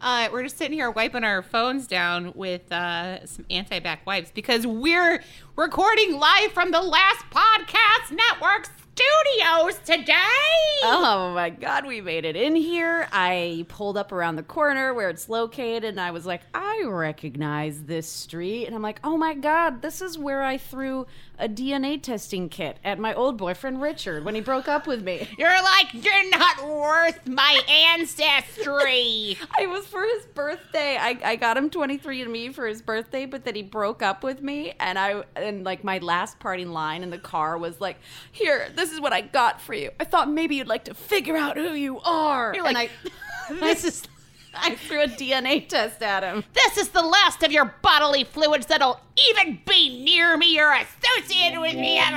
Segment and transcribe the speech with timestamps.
[0.00, 4.66] Uh, we're just sitting here wiping our phones down with uh, some anti-back wipes because
[4.66, 5.22] we're
[5.56, 10.14] recording live from the Last Podcast Network studios today.
[10.84, 13.08] Oh my god, we made it in here.
[13.12, 17.82] I pulled up around the corner where it's located and I was like, I recognize
[17.82, 18.66] this street.
[18.66, 21.06] And I'm like, oh my god, this is where I threw
[21.40, 25.26] a DNA testing kit at my old boyfriend Richard when he broke up with me.
[25.38, 29.38] You're like, you're not worth my ancestry.
[29.58, 30.96] I was for his birthday.
[31.00, 34.74] I, I got him 23andMe for his birthday, but then he broke up with me.
[34.78, 37.96] And I, and like my last parting line in the car was like,
[38.30, 39.90] here, this is what I got for you.
[39.98, 42.54] I thought maybe you'd like to figure out who you are.
[42.54, 43.12] You're like, and
[43.50, 44.06] I, this is
[44.54, 46.44] I threw a DNA test at him.
[46.52, 50.72] This is the last of your bodily fluids that'll even be near me or
[51.18, 52.16] associated with me ever.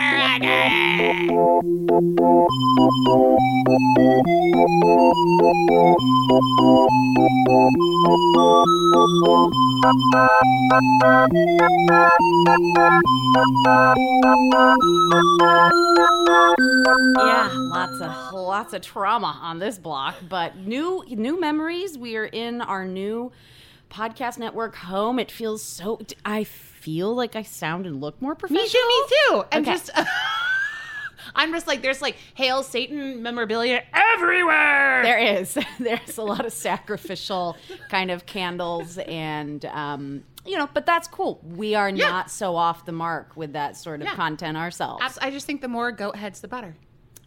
[17.15, 21.97] Yeah, lots of lots of trauma on this block, but new new memories.
[21.97, 23.31] We are in our new
[23.89, 25.19] podcast network home.
[25.19, 25.99] It feels so.
[26.25, 26.43] I
[26.83, 28.63] feel like I sound and look more professional.
[28.63, 29.43] Me too, me too.
[29.51, 29.71] And Okay.
[29.77, 29.89] just
[31.35, 35.01] I'm just like there's like Hail Satan memorabilia everywhere.
[35.03, 35.57] There is.
[35.79, 37.55] There's a lot of sacrificial
[37.89, 41.39] kind of candles and um you know, but that's cool.
[41.43, 42.09] We are Yeah.
[42.09, 44.15] not so off the mark with that sort of Yeah.
[44.15, 45.17] content ourselves.
[45.21, 46.75] I just think the more goat heads, the better.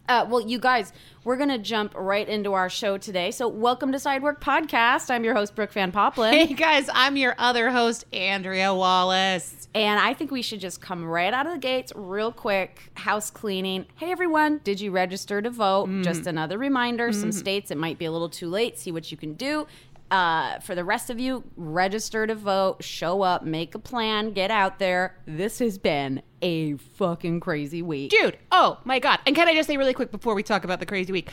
[0.08, 0.92] Uh, well, you guys,
[1.24, 3.32] we're going to jump right into our show today.
[3.32, 5.10] So, welcome to Sidework Podcast.
[5.10, 6.30] I'm your host, Brooke Van Poppelen.
[6.30, 9.66] Hey guys, I'm your other host, Andrea Wallace.
[9.74, 12.92] And I think we should just come right out of the gates real quick.
[12.94, 13.86] House cleaning.
[13.96, 15.88] Hey, everyone, did you register to vote?
[16.02, 17.12] Just another reminder.
[17.12, 18.78] Some states, it might be a little too late.
[18.78, 19.66] See what you can do.
[20.10, 24.50] Uh, for the rest of you, register to vote, show up, make a plan, get
[24.50, 25.16] out there.
[25.26, 28.10] This has been a fucking crazy week.
[28.10, 29.18] Dude, oh my god.
[29.26, 31.30] And can I just say really quick before we talk about the crazy week?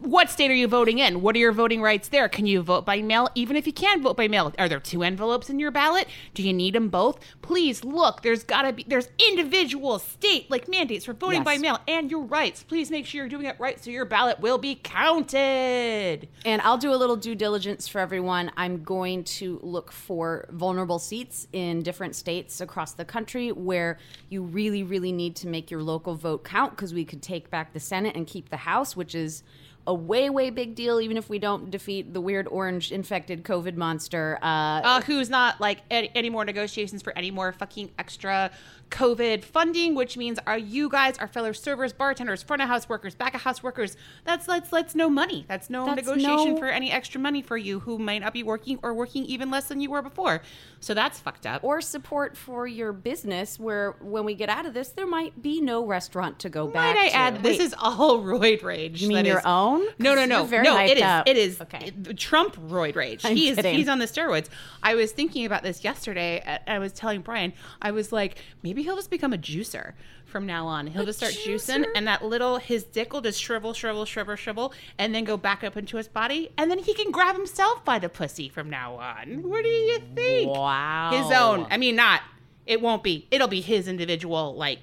[0.00, 1.22] What state are you voting in?
[1.22, 2.28] What are your voting rights there?
[2.28, 3.28] Can you vote by mail?
[3.36, 6.08] Even if you can vote by mail, are there two envelopes in your ballot?
[6.34, 7.20] Do you need them both?
[7.42, 8.22] Please look.
[8.22, 8.84] There's gotta be.
[8.86, 11.44] There's individual state like mandates for voting Yes.
[11.44, 12.64] by mail and your rights.
[12.64, 16.28] Please make sure you're doing it right so your ballot will be counted.
[16.44, 18.50] And I'll do a little due diligence for everyone.
[18.56, 23.98] I'm going to look for vulnerable seats in different states across the country where
[24.28, 27.72] you really, really need to make your local vote count because we could take back
[27.72, 29.42] the Senate and keep the House, which is
[29.86, 33.76] a way, way big deal, even if we don't defeat the weird orange infected COVID
[33.76, 34.38] monster.
[34.42, 38.50] Uh, uh, who's not like any, any more negotiations for any more fucking extra
[38.92, 43.14] COVID funding, which means are you guys, our fellow servers, bartenders, front of house workers,
[43.14, 45.44] back of house workers, that's that's that's no money.
[45.48, 48.42] That's no That's negotiation no- for any extra money for you who might not be
[48.42, 50.42] working or working even less than you were before.
[50.80, 51.64] So that's fucked up.
[51.64, 55.60] or support for your business, where when we get out of this, there might be
[55.60, 57.14] no restaurant to go Might back I to.
[57.14, 59.00] add, this is all roid rage.
[59.00, 59.82] You mean your is- own?
[59.98, 60.78] No, no, no, very no.
[60.78, 61.02] It is.
[61.02, 61.28] up.
[61.28, 61.60] It is.
[61.62, 61.92] Okay.
[62.16, 63.24] Trump roid rage.
[63.24, 63.76] I'm he's kidding.
[63.76, 64.48] he's on the steroids.
[64.82, 66.42] I was thinking about this yesterday.
[66.44, 67.52] and I was telling Brian.
[67.80, 69.92] I was like, maybe he'll just become a juicer
[70.24, 70.86] from now on.
[70.86, 74.72] He'll just start juicing, and that little his dick will just shrivel, shrivel, shrivel, shrivel,
[74.98, 77.98] and then go back up into his body, and then he can grab himself by
[77.98, 79.48] the pussy from now on.
[79.48, 80.50] What do you think?
[80.50, 81.10] Wow.
[81.12, 81.66] His own.
[81.70, 82.22] I mean, not.
[82.66, 83.26] It won't be.
[83.30, 84.78] It'll be his individual like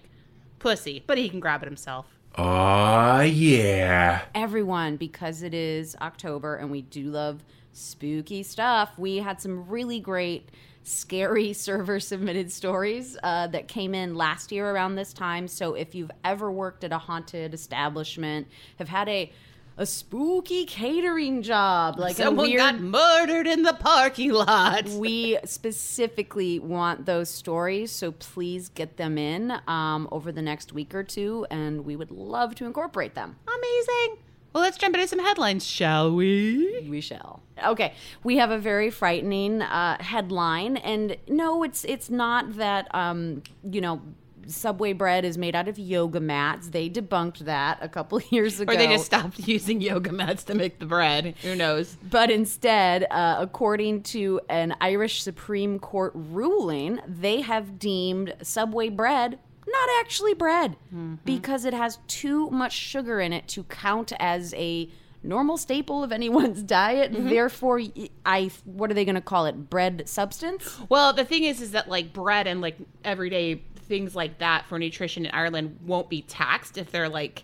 [0.60, 2.06] pussy, but he can grab it himself.
[2.36, 4.22] Aw, yeah.
[4.36, 7.44] everyone because it is October and we do love
[7.74, 8.98] spooky stuff.
[8.98, 10.50] We had some really great,
[10.90, 15.48] scary server submitted stories uh, that came in last year around this time.
[15.48, 18.48] So if you've ever worked at a haunted establishment,
[18.78, 19.32] have had a
[19.80, 24.86] a spooky catering job, like Someone weird got murdered in the parking lot.
[24.90, 30.94] we specifically want those stories, so please get them in um, over the next week
[30.94, 33.38] or two, and we would love to incorporate them.
[33.48, 34.18] Amazing.
[34.54, 36.88] Well, let's jump into some headlines, shall we?
[36.90, 37.44] We shall.
[37.64, 37.94] Okay,
[38.24, 43.82] we have a very frightening uh, headline, and no, it's it's not that um, you
[43.82, 44.02] know.
[44.48, 46.70] Subway bread is made out of yoga mats.
[46.70, 48.74] They debunked that a couple years ago.
[48.74, 51.36] Or they just stopped using yoga mats to make the bread.
[51.44, 51.98] Who knows?
[52.10, 59.38] But instead, uh, according to an Irish Supreme Court ruling, they have deemed Subway bread
[59.68, 61.16] not actually bread mm-hmm.
[61.26, 64.90] because it has too much sugar in it to count as a
[65.22, 67.12] normal staple of anyone's diet.
[67.12, 67.30] Mm-hmm.
[67.30, 67.82] Therefore,
[68.26, 69.70] I what are they going to call it?
[69.70, 70.80] Bread substance?
[70.90, 74.78] Well, the thing is, is that like bread and like everyday things like that for
[74.78, 77.44] nutrition in Ireland won't be taxed if they're like,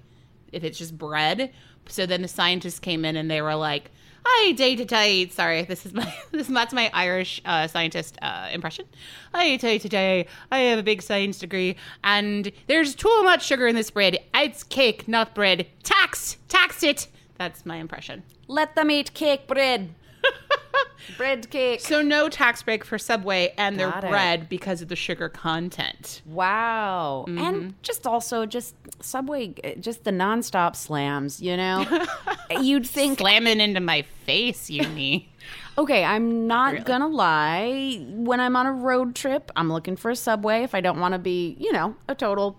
[0.51, 1.51] if it's just bread.
[1.87, 3.91] So then the scientists came in and they were like,
[4.25, 8.49] "I day to day." Sorry, this is my this that's my Irish uh, scientist uh,
[8.51, 8.85] impression.
[9.33, 10.27] I day to day.
[10.51, 14.17] I have a big science degree, and there's too much sugar in this bread.
[14.33, 15.67] It's cake, not bread.
[15.83, 17.07] Tax, tax it.
[17.37, 18.23] That's my impression.
[18.47, 19.89] Let them eat cake bread.
[21.17, 21.81] bread cake.
[21.81, 24.01] So no tax break for Subway and their it.
[24.01, 26.21] bread because of the sugar content.
[26.25, 27.25] Wow.
[27.27, 27.37] Mm-hmm.
[27.37, 31.85] And just also just Subway just the nonstop slams, you know?
[32.61, 35.29] You'd think Slamming into my face, you me.
[35.77, 38.01] Okay, I'm not gonna lie.
[38.07, 41.11] When I'm on a road trip, I'm looking for a subway if I don't want
[41.13, 42.57] to be, you know, a total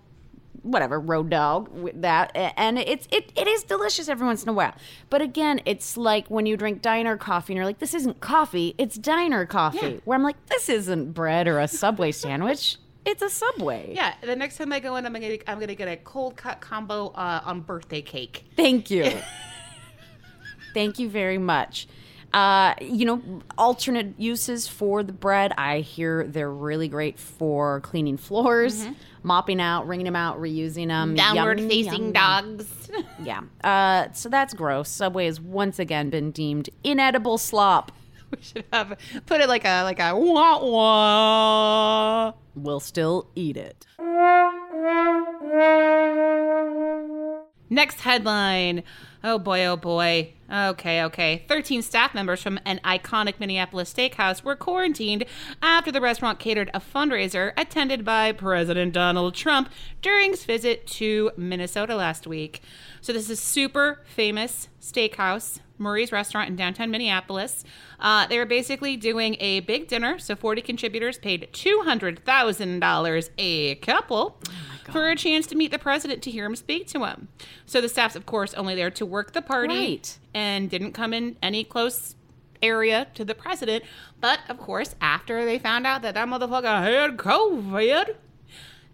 [0.67, 4.53] whatever road dog with that and it's it, it is delicious every once in a
[4.53, 4.73] while
[5.09, 8.75] but again it's like when you drink diner coffee and you're like this isn't coffee
[8.77, 13.29] it's diner coffee where i'm like this isn't bread or a subway sandwich it's a
[13.29, 16.35] subway yeah, the next time I go in, I'm gonna I'm gonna get a cold
[16.35, 18.43] cut combo uh, on birthday cake.
[18.57, 19.09] Thank you.
[20.73, 21.87] Thank you very much.
[22.33, 23.21] Uh, you know,
[23.57, 25.53] alternate uses for the bread.
[25.57, 28.85] I hear they're really great for cleaning floors,
[29.23, 31.15] mopping out, wringing them out, reusing them.
[31.15, 32.89] Downward Yum, facing yum, dogs.
[33.23, 33.41] Yeah.
[33.63, 34.89] Uh, so that's gross.
[34.89, 37.91] Subway has once again been deemed inedible slop.
[38.31, 42.33] we should have put it like a like a wah wah.
[42.55, 43.85] We'll still eat it.
[47.69, 48.83] Next headline.
[49.23, 50.33] Oh boy, oh boy.
[50.51, 51.43] Okay, okay.
[51.47, 55.25] 13 staff members from an iconic Minneapolis steakhouse were quarantined
[55.61, 59.69] after the restaurant catered a fundraiser attended by President Donald Trump
[60.01, 62.61] during his visit to Minnesota last week.
[63.01, 67.63] So, this is super famous steakhouse, Murray's Restaurant in downtown Minneapolis.
[67.99, 74.37] Uh, they were basically doing a big dinner, so 40 contributors paid $200,000 a couple
[74.91, 77.27] for a chance to meet the president to hear him speak to him.
[77.65, 80.17] So the staff's, of course, only there to work the party Right.
[80.33, 82.15] and didn't come in any close
[82.63, 83.83] area to the president.
[84.19, 88.15] But of course, after they found out that that motherfucker had COVID,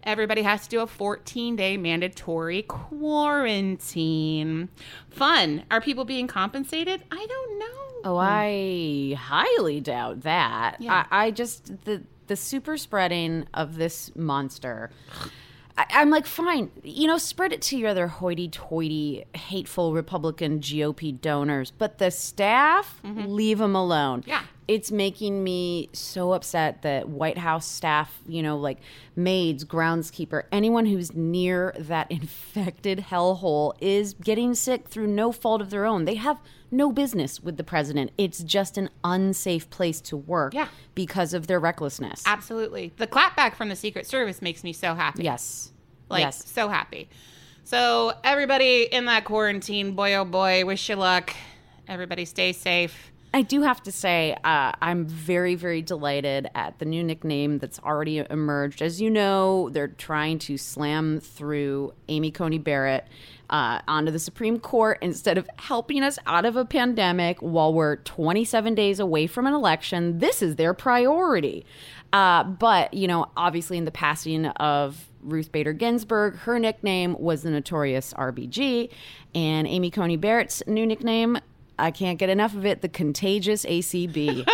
[0.04, 4.68] everybody has to do a 14 day mandatory quarantine.
[5.10, 5.64] Fun.
[5.70, 7.02] Are people being compensated?
[7.10, 7.66] I don't know.
[8.06, 10.76] Oh, I highly doubt that.
[10.78, 11.06] Yeah.
[11.10, 14.90] I, I just the the super spreading of this monster.
[15.76, 21.20] I, I'm like, fine, you know, spread it to your other hoity-toity, hateful Republican GOP
[21.20, 24.20] donors, but the staff, leave them alone.
[24.20, 24.30] Mm-hmm.
[24.30, 24.42] Yeah.
[24.66, 28.78] It's making me so upset that White House staff, you know, like
[29.14, 35.70] maids, groundskeeper, anyone who's near that infected hellhole is getting sick through no fault of
[35.70, 36.06] their own.
[36.06, 36.38] They have
[36.70, 38.10] no business with the president.
[38.16, 40.68] It's just an unsafe place to work Yeah.
[40.94, 42.22] because of their recklessness.
[42.26, 42.92] Absolutely.
[42.96, 45.24] The clapback from the Secret Service makes me so happy.
[45.24, 45.72] yes.
[46.08, 46.44] Like, yes.
[46.50, 47.08] so happy.
[47.64, 51.34] So, everybody in that quarantine, boy, oh boy, wish you luck.
[51.88, 53.10] Everybody stay safe.
[53.34, 57.80] I do have to say, uh, I'm very, very delighted at the new nickname that's
[57.80, 58.80] already emerged.
[58.80, 63.08] As you know, they're trying to slam through Amy Coney Barrett
[63.50, 67.96] uh, onto the Supreme Court instead of helping us out of a pandemic while we're
[67.96, 70.20] 27 days away from an election.
[70.20, 71.66] This is their priority.
[72.12, 77.42] Uh, but, you know, obviously, in the passing of Ruth Bader Ginsburg, her nickname was
[77.42, 78.90] the notorious RBG,
[79.34, 81.38] and Amy Coney Barrett's new nickname
[81.78, 82.82] I can't get enough of it.
[82.82, 84.46] The contagious ACB.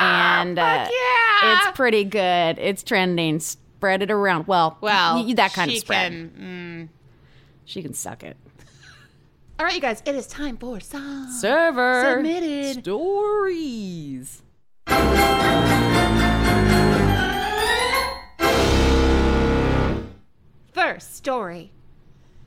[0.00, 1.68] and uh, yeah!
[1.68, 2.58] it's pretty good.
[2.58, 3.40] It's trending.
[3.40, 4.46] Spread it around.
[4.46, 6.12] Well, Well, y- that kind of spread.
[6.12, 6.96] Can, mm.
[7.64, 8.36] She can suck it.
[9.58, 12.82] All right, you guys, it is time for some Server submitted.
[12.82, 14.42] stories.
[20.72, 21.72] First story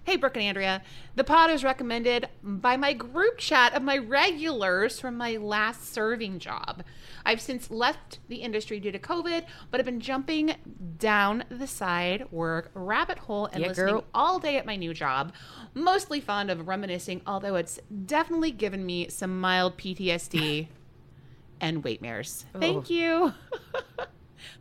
[0.06, 0.82] Hey, Brooke and Andrea.
[1.16, 6.40] The pod is recommended by my group chat of my regulars from my last serving
[6.40, 6.84] job.
[7.26, 10.56] I've since left the industry due to COVID, but I've been jumping
[11.00, 14.04] down the side work rabbit hole and Yeah, listening girl.
[14.14, 15.32] all day at my new job.
[15.74, 20.68] Mostly fond of reminiscing, although it's definitely given me some mild PTSD
[21.62, 22.46] and weight mares.
[22.54, 22.60] Oh.
[22.60, 23.34] Thank you.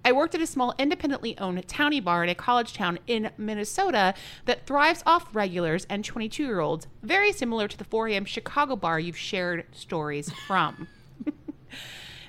[0.05, 4.15] I worked at a small independently owned towny bar in a college town in Minnesota
[4.45, 8.25] that thrives off regulars and 22 year olds, very similar to the 4 a.m.
[8.25, 10.89] Chicago bar you've shared stories from.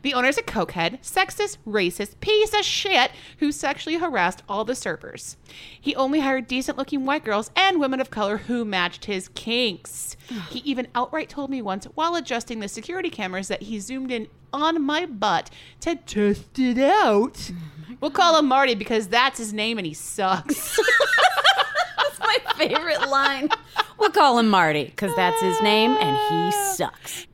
[0.03, 5.37] The owner's a cokehead, sexist, racist, piece of shit who sexually harassed all the servers.
[5.79, 10.15] He only hired decent looking white girls and women of color who matched his kinks.
[10.49, 14.27] he even outright told me once while adjusting the security cameras that he zoomed in
[14.51, 17.51] on my butt to test it out.
[17.51, 20.79] Oh we'll call him Marty because that's his name and he sucks.
[21.97, 23.49] That's my favorite line.
[23.97, 27.25] We'll call him Marty because that's his name and he sucks.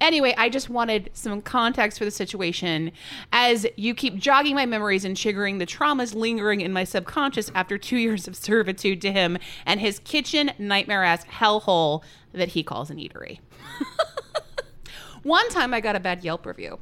[0.00, 2.92] Anyway, I just wanted some context for the situation
[3.32, 7.78] as you keep jogging my memories and triggering the traumas lingering in my subconscious after
[7.78, 12.02] two years of servitude to him and his kitchen nightmare ass hellhole
[12.32, 13.40] that he calls an eatery.
[15.22, 16.78] One time I got a bad Yelp review.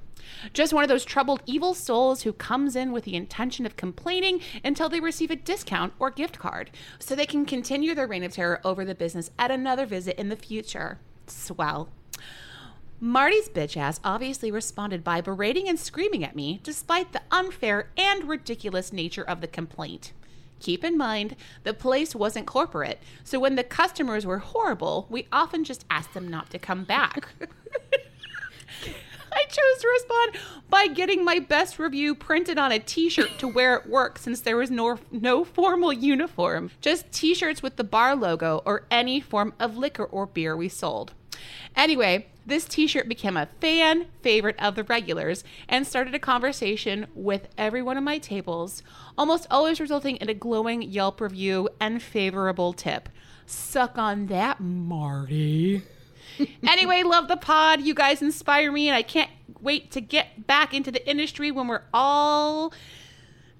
[0.52, 4.40] Just one of those troubled evil souls who comes in with the intention of complaining
[4.62, 8.32] until they receive a discount or gift card so they can continue their reign of
[8.32, 10.99] terror over the business at another visit in the future.
[11.26, 11.88] Swell.
[13.04, 18.26] Marty's bitch ass obviously responded by berating and screaming at me despite the unfair and
[18.26, 20.14] ridiculous nature of the complaint.
[20.58, 25.64] Keep in mind, the place wasn't corporate, so when the customers were horrible, we often
[25.64, 27.28] just asked them not to come back.
[29.32, 30.38] I chose to respond
[30.70, 34.56] by getting my best review printed on a t-shirt to wear at work since there
[34.56, 36.70] was no no formal uniform.
[36.80, 41.12] Just t-shirts with the bar logo or any form of liquor or beer we sold.
[41.76, 47.48] Anyway, this t-shirt became a fan favorite of the regulars and started a conversation with
[47.56, 48.82] every one of my tables,
[49.16, 53.08] almost always resulting in a glowing Yelp review and favorable tip.
[53.46, 55.82] Suck on that, Marty
[56.66, 57.82] anyway, love the pod.
[57.82, 61.68] You guys inspire me, and I can't wait to get back into the industry when
[61.68, 62.72] we're all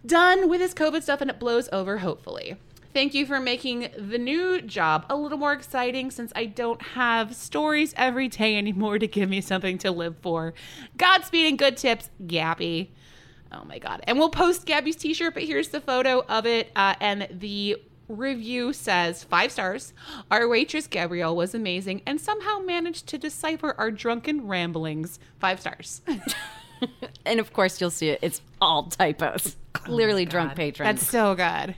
[0.05, 2.57] done with this COVID stuff and it blows over, hopefully.
[2.95, 7.35] Thank you for making the new job a little more exciting since I don't have
[7.35, 10.55] stories every day anymore to give me something to live for.
[10.97, 12.93] Godspeed and good tips, Gabby.
[13.51, 14.01] Oh my God.
[14.05, 16.71] And we'll post Gabby's t shirt, but here's the photo of it.
[16.77, 19.93] Uh, and the review says five stars.
[20.31, 25.19] Our waitress Gabrielle was amazing and somehow managed to decipher our drunken ramblings.
[25.41, 26.01] Five stars.
[27.25, 28.19] And of course, you'll see it.
[28.21, 29.57] It's all typos.
[29.73, 31.01] Clearly drunk patrons.
[31.01, 31.75] That's so good.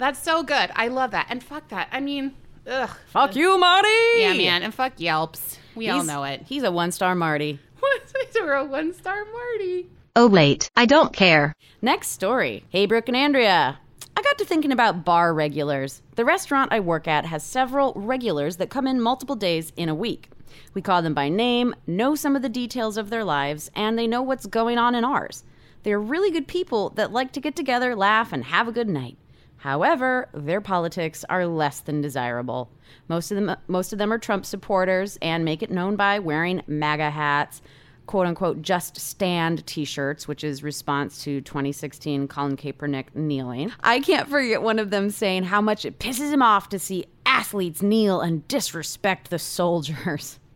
[0.00, 0.70] That's so good.
[0.74, 1.26] I love that.
[1.28, 1.88] And fuck that.
[1.92, 2.32] I mean,
[2.66, 2.88] ugh.
[3.08, 3.88] Fuck you, Marty.
[4.16, 4.62] Yeah, man.
[4.62, 5.58] And fuck Yelps.
[5.74, 6.42] We all He's- know it.
[6.46, 7.60] He's a one star Marty.
[8.34, 9.88] We're a one star Marty.
[10.16, 11.54] Oh wait, I don't care.
[11.82, 12.64] Next story.
[12.70, 13.78] Hey, Brooke and Andrea.
[14.16, 16.00] I got to thinking about bar regulars.
[16.16, 19.94] The restaurant I work at has several regulars that come in multiple days in a
[19.94, 20.30] week.
[20.72, 24.06] We call them by name, know some of the details of their lives, and they
[24.06, 25.44] know what's going on in ours.
[25.82, 29.16] They're really good people that like to get together, laugh, and have a good night.
[29.60, 32.70] However, their politics are less than desirable.
[33.08, 36.62] Most of them most of them are Trump supporters and make it known by wearing
[36.66, 37.60] MAGA hats,
[38.06, 44.28] quote unquote just stand t-shirts which is response to 2016 colin kaepernick kneeling i can't
[44.28, 48.20] forget one of them saying how much it pisses him off to see athletes kneel
[48.20, 50.40] and disrespect the soldiers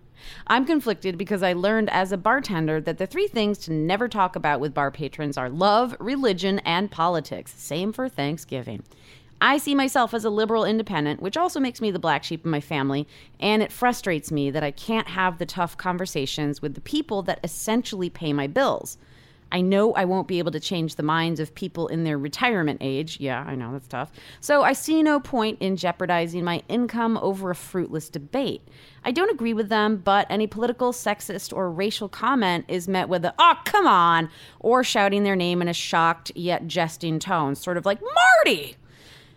[0.47, 4.37] i'm conflicted because i learned as a bartender that the three things to never talk
[4.37, 8.83] about with bar patrons are love religion and politics same for thanksgiving
[9.41, 12.51] I see myself as a liberal independent, which also makes me the black sheep of
[12.51, 13.07] my family,
[13.39, 17.41] and it frustrates me that I can't have the tough conversations with the people that
[17.45, 18.97] essentially pay my bills.
[19.55, 22.79] I know I won't be able to change the minds of people in their retirement
[22.81, 23.21] age.
[23.21, 24.11] Yeah, I know that's tough.
[24.41, 28.67] So I see no point in jeopardizing my income over a fruitless debate.
[29.05, 33.25] I don't agree with them, but any political, sexist, or racial comment is met with
[33.25, 37.77] a, oh, come on, or shouting their name in a shocked yet jesting tone, sort
[37.77, 38.01] of like,
[38.45, 38.75] Marty!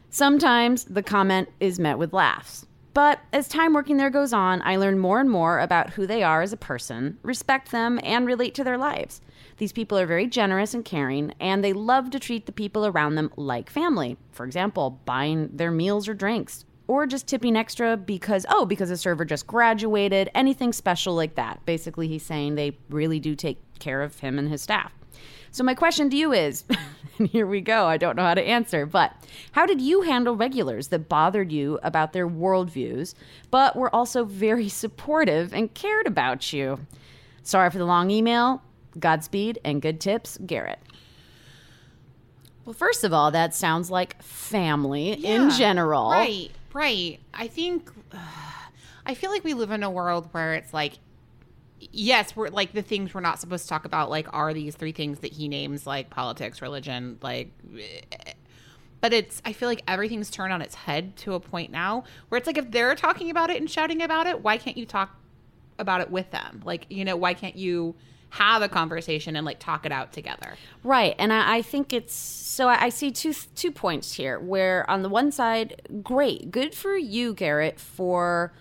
[0.09, 2.65] Sometimes the comment is met with laughs.
[2.95, 6.23] But as time working there goes on, I learn more and more about who they
[6.23, 9.21] are as a person, respect them, and relate to their lives.
[9.57, 13.15] These people are very generous and caring, and they love to treat the people around
[13.15, 14.17] them like family.
[14.31, 16.63] For example, buying their meals or drinks.
[16.89, 21.59] or just tipping extra because, oh, because a server just graduated, anything special like that.
[21.65, 24.93] Basically, he's saying they really do take care of him and his staff.
[25.51, 26.63] So, my question to you is
[27.19, 29.13] and here we go, I don't know how to answer, but
[29.51, 33.15] how did you handle regulars that bothered you about their worldviews,
[33.51, 36.79] but were also very supportive and cared about you?
[37.43, 38.61] Sorry for the long email.
[38.99, 40.79] Godspeed and good tips, Garrett.
[42.65, 46.11] Well, first of all, that sounds like family in general.
[46.11, 47.19] Right, right.
[47.33, 47.89] I think
[49.05, 50.99] I feel like we live in a world where it's like
[51.79, 54.91] yes, we're like the things we're not supposed to talk about like are these three
[54.91, 58.33] things that he names like politics, religion, like eh,
[58.99, 62.37] but it's I feel like everything's turned on its head to a point now where
[62.37, 65.15] it's like if they're talking about it and shouting about it, why can't you talk
[65.79, 66.61] about it with them?
[66.65, 67.95] Like, you know, why can't you
[68.29, 70.55] have a conversation and like talk it out together?
[70.83, 72.67] Right, and I, I think it's so.
[72.67, 74.39] I, I see two two points here.
[74.39, 78.53] Where on the one side, great, good for you, Garrett, for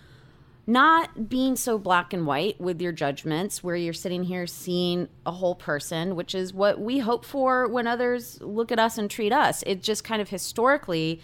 [0.68, 3.62] not being so black and white with your judgments.
[3.62, 7.86] Where you're sitting here seeing a whole person, which is what we hope for when
[7.86, 9.62] others look at us and treat us.
[9.66, 11.20] It just kind of historically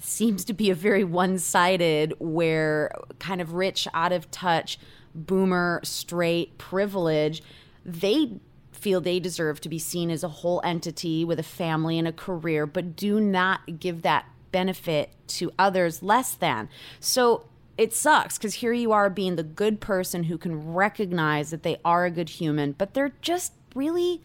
[0.00, 4.78] seems to be a very one sided, where kind of rich, out of touch,
[5.14, 7.42] boomer, straight, privilege,
[7.84, 8.40] they
[8.72, 12.12] feel they deserve to be seen as a whole entity with a family and a
[12.12, 16.68] career, but do not give that benefit to others less than.
[17.00, 21.62] So it sucks because here you are being the good person who can recognize that
[21.62, 24.20] they are a good human, but they're just really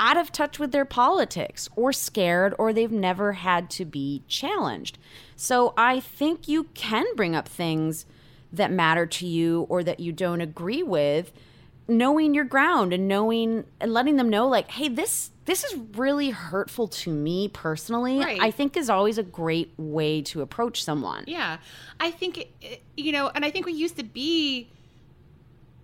[0.00, 4.98] out of touch with their politics or scared or they've never had to be challenged.
[5.36, 8.06] So I think you can bring up things
[8.52, 11.32] that matter to you or that you don't agree with
[11.86, 16.30] knowing your ground and knowing and letting them know like hey this this is really
[16.30, 18.40] hurtful to me personally Right.
[18.40, 21.58] i think is always a great way to approach someone Yeah.
[22.00, 22.48] I think,
[22.96, 24.68] you know, and I think we used to be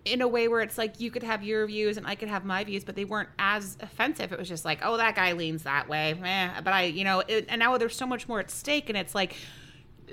[0.05, 2.45] in a way where it's like you could have your views and I could have
[2.45, 4.33] my views, but they weren't as offensive.
[4.33, 6.15] It was just like, oh, that guy leans that way.
[6.15, 6.61] Meh.
[6.63, 8.89] But I, you know, it, and now there's so much more at stake.
[8.89, 9.37] And it's like,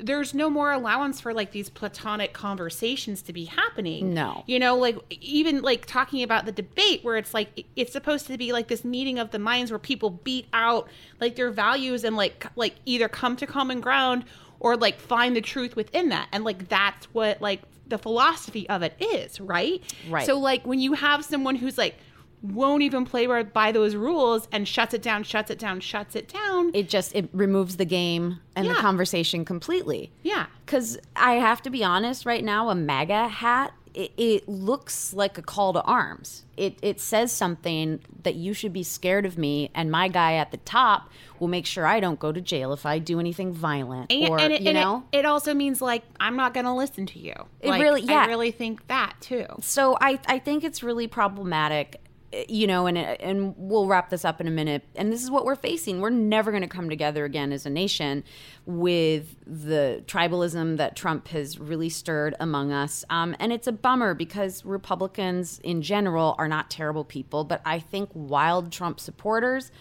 [0.01, 4.13] there's no more allowance for like these platonic conversations to be happening.
[4.13, 4.43] No.
[4.47, 8.37] You know, like even like talking about the debate where it's like it's supposed to
[8.37, 10.87] be like this meeting of the minds where people beat out
[11.19, 14.25] like their values and like like either come to common ground
[14.59, 16.27] or like find the truth within that.
[16.31, 19.81] And like that's what like the philosophy of it is, right?
[20.09, 20.25] Right.
[20.25, 21.95] So like when you have someone who's like
[22.41, 26.15] won't even play by- by those rules and shuts it down, shuts it down, shuts
[26.15, 26.69] it down.
[26.73, 30.45] it just it removes the game and the conversation completely yeah.
[30.65, 35.37] because i have to be honest right now a maga hat it, it looks like
[35.37, 39.69] a call to arms it, it says something that you should be scared of me
[39.75, 42.85] and my guy at the top will make sure i don't go to jail if
[42.85, 46.03] i do anything violent And, or and it, you know it, it also means like
[46.19, 47.33] I'm not going to listen to you.
[47.61, 48.21] It Like, really- yeah.
[48.23, 49.45] I really think that too.
[49.61, 52.01] so I, I think it's really problematic
[52.49, 54.83] you know and and we'll wrap this up in a minute.
[54.95, 56.01] And this is what we're facing.
[56.01, 58.23] We're never going to come together again as a nation
[58.65, 63.05] with the tribalism that trump has really stirred among us.
[63.09, 67.79] Um, and it's a bummer because republicans in general are not terrible people but i
[67.79, 69.71] think wild trump supporters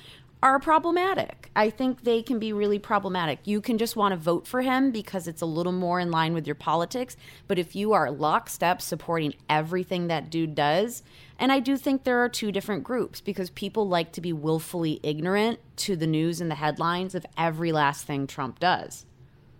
[0.46, 1.50] are problematic.
[1.56, 3.40] I think they can be really problematic.
[3.44, 6.34] You can just want to vote for him because it's a little more in line
[6.34, 7.16] with your politics.
[7.48, 11.02] But if you are lockstep supporting everything that dude does,
[11.36, 15.00] and I do think there are two different groups because people like to be willfully
[15.02, 19.04] ignorant to the news and the headlines of every last thing Trump does.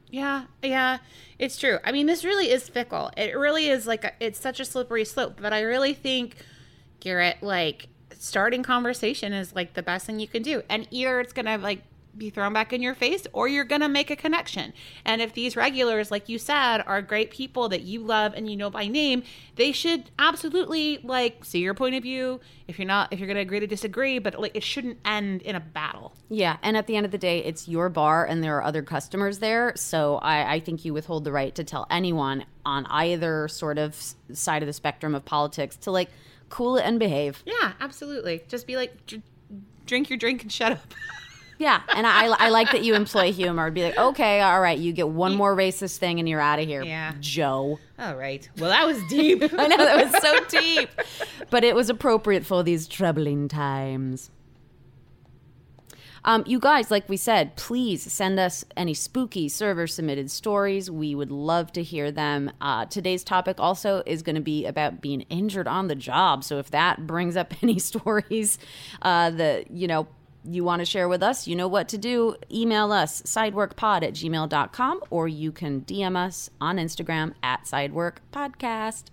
[0.08, 0.98] Yeah, yeah,
[1.36, 1.80] it's true.
[1.84, 3.10] I mean, this really is fickle.
[3.16, 5.40] It really is like a, it's such a slippery slope.
[5.42, 6.36] But I really think,
[7.00, 7.88] Garrett, like
[8.26, 10.62] starting conversation is like the best thing you can do.
[10.68, 11.82] And either it's gonna like
[12.16, 14.72] be thrown back in your face, or you're gonna make a connection.
[15.04, 18.56] And if these regulars, like you said, are great people that you love and you
[18.56, 19.22] know by name,
[19.56, 22.40] they should absolutely like see your point of view.
[22.68, 25.54] If you're not, if you're gonna agree to disagree, but like it shouldn't end in
[25.54, 26.14] a battle.
[26.28, 28.82] Yeah, and at the end of the day, it's your bar and there are other
[28.82, 29.72] customers there.
[29.76, 33.94] So I, I think you withhold the right to tell anyone on either sort of
[34.32, 36.10] side of the spectrum of politics to like
[36.48, 37.42] cool it and behave.
[37.44, 38.42] Yeah, absolutely.
[38.48, 39.22] Just be like, dr-
[39.86, 40.94] drink your drink and shut up.
[41.58, 43.70] Yeah, and I, I like that you employ humor.
[43.70, 46.66] Be like, okay, all right, you get one more racist thing and you're out of
[46.66, 47.14] here, Yeah.
[47.18, 47.78] Joe.
[47.98, 48.46] All right.
[48.58, 49.42] Well, that was deep.
[49.58, 50.90] I know that was so deep,
[51.48, 54.30] but it was appropriate for these troubling times.
[56.26, 60.90] Um, you guys, like we said, please send us any spooky server submitted stories.
[60.90, 62.50] We would love to hear them.
[62.60, 66.42] Uh, today's topic also is going to be about being injured on the job.
[66.42, 68.58] So if that brings up any stories
[69.02, 70.08] uh, that, you know,
[70.42, 72.34] you want to share with us, you know what to do.
[72.52, 79.04] Email us, sideworkpod at gmail.com, or you can DM us on Instagram at sideworkpodcast.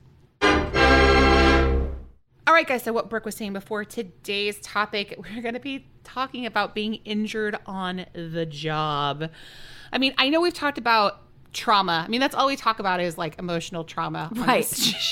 [2.45, 2.83] All right, guys.
[2.83, 6.95] So, what Brooke was saying before today's topic, we're going to be talking about being
[7.05, 9.29] injured on the job.
[9.91, 11.21] I mean, I know we've talked about
[11.53, 12.03] trauma.
[12.05, 14.29] I mean, that's all we talk about is like emotional trauma.
[14.33, 15.05] Right.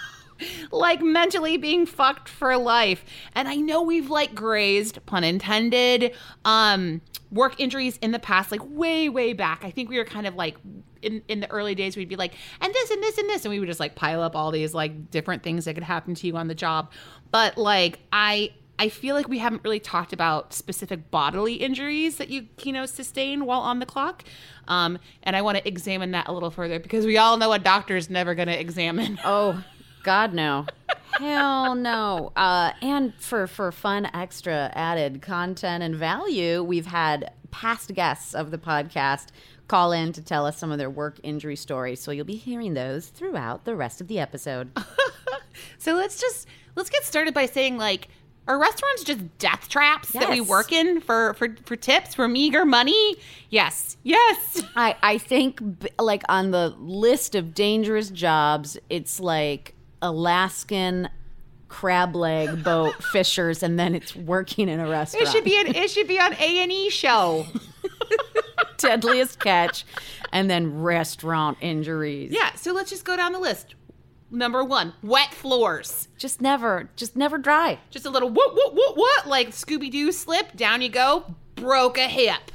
[0.72, 3.04] like mentally being fucked for life.
[3.34, 7.00] And I know we've like grazed, pun intended, um,
[7.30, 9.64] work injuries in the past, like way, way back.
[9.64, 10.56] I think we were kind of like
[11.02, 13.50] in, in the early days, we'd be like, and this and this and this, and
[13.50, 16.26] we would just like pile up all these like different things that could happen to
[16.26, 16.92] you on the job.
[17.30, 22.30] But like I I feel like we haven't really talked about specific bodily injuries that
[22.30, 24.24] you you know sustain while on the clock,
[24.66, 27.60] um, and I want to examine that a little further because we all know a
[27.60, 29.20] doctor is never going to examine.
[29.24, 29.62] Oh,
[30.02, 30.66] God, no.
[31.12, 32.32] Hell no.
[32.34, 38.50] Uh, and for, for fun, extra added content and value, we've had past guests of
[38.50, 39.28] the podcast
[39.68, 42.00] call in to tell us some of their work injury stories.
[42.00, 44.76] So you'll be hearing those throughout the rest of the episode.
[45.78, 48.08] So let's just let's get started by saying like
[48.48, 52.64] are restaurants just death traps that we work in for for for tips for meager
[52.64, 53.16] money?
[53.50, 53.96] Yes.
[54.02, 54.62] Yes.
[54.76, 61.08] I, I think, b- like, on the list of dangerous jobs, it's like Alaskan
[61.68, 65.28] crab leg boat fishers, and then it's working in a restaurant.
[65.28, 67.46] It should be an it should be on A and E show.
[68.78, 69.84] deadliest catch,
[70.32, 72.32] and then restaurant injuries.
[72.32, 73.74] Yeah, so let's just go down the list.
[74.32, 76.08] Number 1, wet floors.
[76.16, 77.78] Just never, just never dry.
[77.90, 81.98] Just a little what what what what like Scooby Doo slip, down you go, broke
[81.98, 82.50] a hip.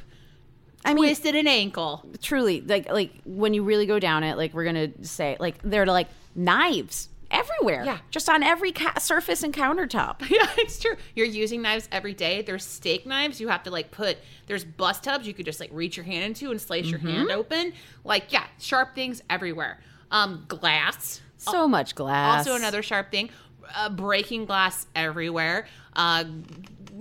[0.84, 2.04] I mean, Twisted an ankle.
[2.22, 5.86] truly, like, like when you really go down it, like we're gonna say, like they're
[5.86, 7.84] like knives everywhere.
[7.86, 7.98] Yeah.
[8.10, 10.22] just on every ca- surface and countertop.
[10.30, 10.96] Yeah, it's true.
[11.14, 12.42] You're using knives every day.
[12.42, 13.40] There's steak knives.
[13.42, 14.18] You have to like put.
[14.48, 17.30] There's bus tubs you could just like reach your hand into and slice your hand
[17.32, 17.74] open.
[18.04, 19.80] Like yeah, sharp things everywhere.
[20.10, 21.22] Um, glass.
[21.52, 22.48] So much glass.
[22.48, 23.30] Also another sharp thing.
[23.76, 25.68] Uh, breaking glass everywhere.
[25.96, 26.24] Uh,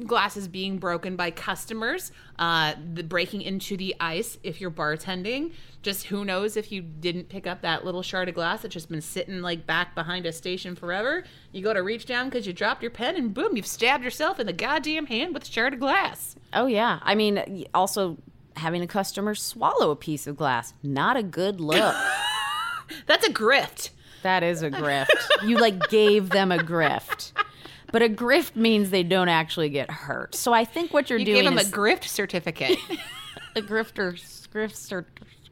[0.04, 2.12] glasses being broken by customers.
[2.38, 5.52] Uh, the breaking into the ice if you're bartending.
[5.82, 8.88] Just who knows if you didn't pick up that little shard of glass that's just
[8.88, 11.24] been sitting like back behind a station forever.
[11.52, 14.40] You go to reach down because you dropped your pen and boom, you've stabbed yourself
[14.40, 16.34] in the goddamn hand with a shard of glass.
[16.52, 18.18] Oh yeah, I mean, also
[18.56, 21.94] having a customer swallow a piece of glass, not a good look.
[23.06, 23.90] That's a grift.
[24.22, 25.06] That is a grift.
[25.44, 27.32] You like gave them a grift.
[27.92, 30.34] But a grift means they don't actually get hurt.
[30.34, 32.78] So I think what you're You doing gave them is a grift certificate.
[33.56, 34.12] a grifter,
[34.52, 35.04] grifter,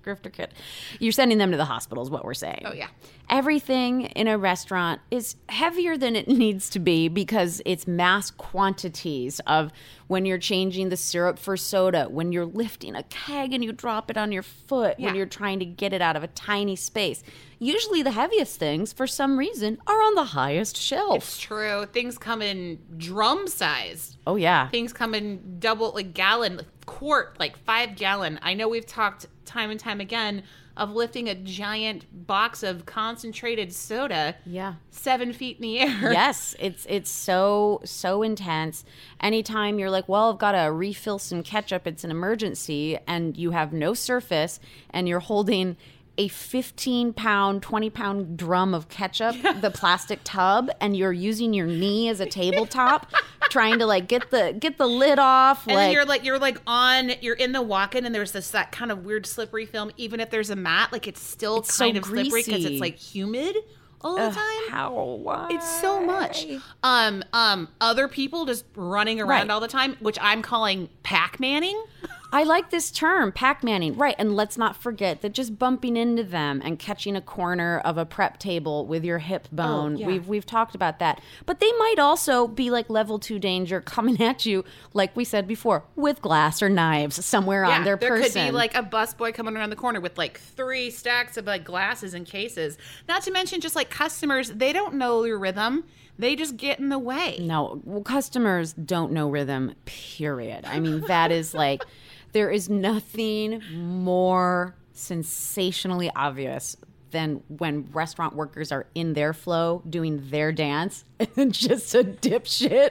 [0.05, 0.53] grifter kit.
[0.99, 2.63] You're sending them to the hospital, is what we're saying.
[2.65, 2.89] Oh, yeah.
[3.31, 9.41] Everything in a restaurant is heavier than it needs to be because it's mass quantities
[9.47, 9.73] of
[10.07, 14.11] when you're changing the syrup for soda, when you're lifting a keg and you drop
[14.11, 17.23] it on your foot, when you're trying to get it out of a tiny space.
[17.59, 21.17] Usually the heaviest things, for some reason, are on the highest shelf.
[21.17, 21.87] it's true.
[21.87, 24.19] Things come in drum size.
[24.27, 24.69] oh, yeah.
[24.69, 29.71] things come in double like gallon quart like five gallon i know we've talked time
[29.71, 30.43] and time again
[30.77, 34.75] of lifting a giant box of concentrated soda Yeah.
[34.91, 38.85] seven feet in the air yes, it's it's so so intense.
[39.21, 43.53] Anytime you're like, well, I've got to refill some ketchup, it's an emergency, and you
[43.53, 44.59] have no surface,
[44.91, 45.77] and you're holding
[46.17, 51.67] a 15 pound, 20 pound drum of ketchup, the plastic tub, and you're using your
[51.67, 53.11] knee as a tabletop,
[53.51, 55.67] trying to like get the get the lid off.
[55.67, 58.51] and like then you're like you're like on you're in the walk-in and there's this
[58.51, 61.75] that kind of weird slippery film even if there's a mat like it's still It's
[61.75, 63.57] so kind of slippery because it's like humid
[64.01, 65.49] all the time how why?
[65.51, 66.47] It's so much.
[66.83, 69.51] Um, um, other people just running around Right.
[69.51, 71.83] all the time, which I'm calling Pac-Manning.
[72.35, 73.97] I like this term, Pac-Manning.
[73.97, 74.17] Right.
[74.19, 78.05] And let's not forget that just bumping into them and catching a corner of a
[78.05, 79.95] prep table with your hip oh, bone.
[79.95, 80.07] Oh, yeah.
[80.09, 81.21] We've we've talked about that.
[81.47, 85.47] But they might also be like level two danger coming at you, like we said
[85.47, 88.47] before, with glass or knives somewhere on their there person.
[88.47, 91.63] could be like a busboy coming around the corner with like three stacks of like
[91.63, 92.79] glasses and cases.
[93.07, 95.85] Not to mention just like customers, they don't know your rhythm.
[96.19, 97.39] They just get in the way.
[97.41, 100.65] No, well, customers don't know rhythm, period.
[100.65, 101.83] I mean, that is like,
[102.35, 106.77] there is nothing more sensationally obvious
[107.11, 111.05] than when restaurant workers are in their flow doing their dance
[111.37, 112.91] and just a dipshit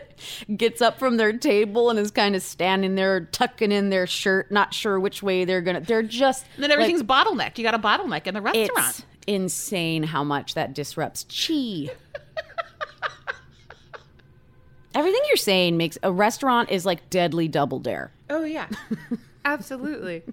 [0.57, 4.49] gets up from their table and is kind of standing there tucking in their shirt
[4.49, 7.57] not sure which way they're gonna they're just And then everything's bottlenecked.
[7.57, 11.89] You got a bottleneck in the restaurant it's insane how much that disrupts chi
[14.95, 18.11] Everything you're saying makes a restaurant is like deadly double dare.
[18.29, 18.67] Oh yeah,
[19.45, 20.23] absolutely.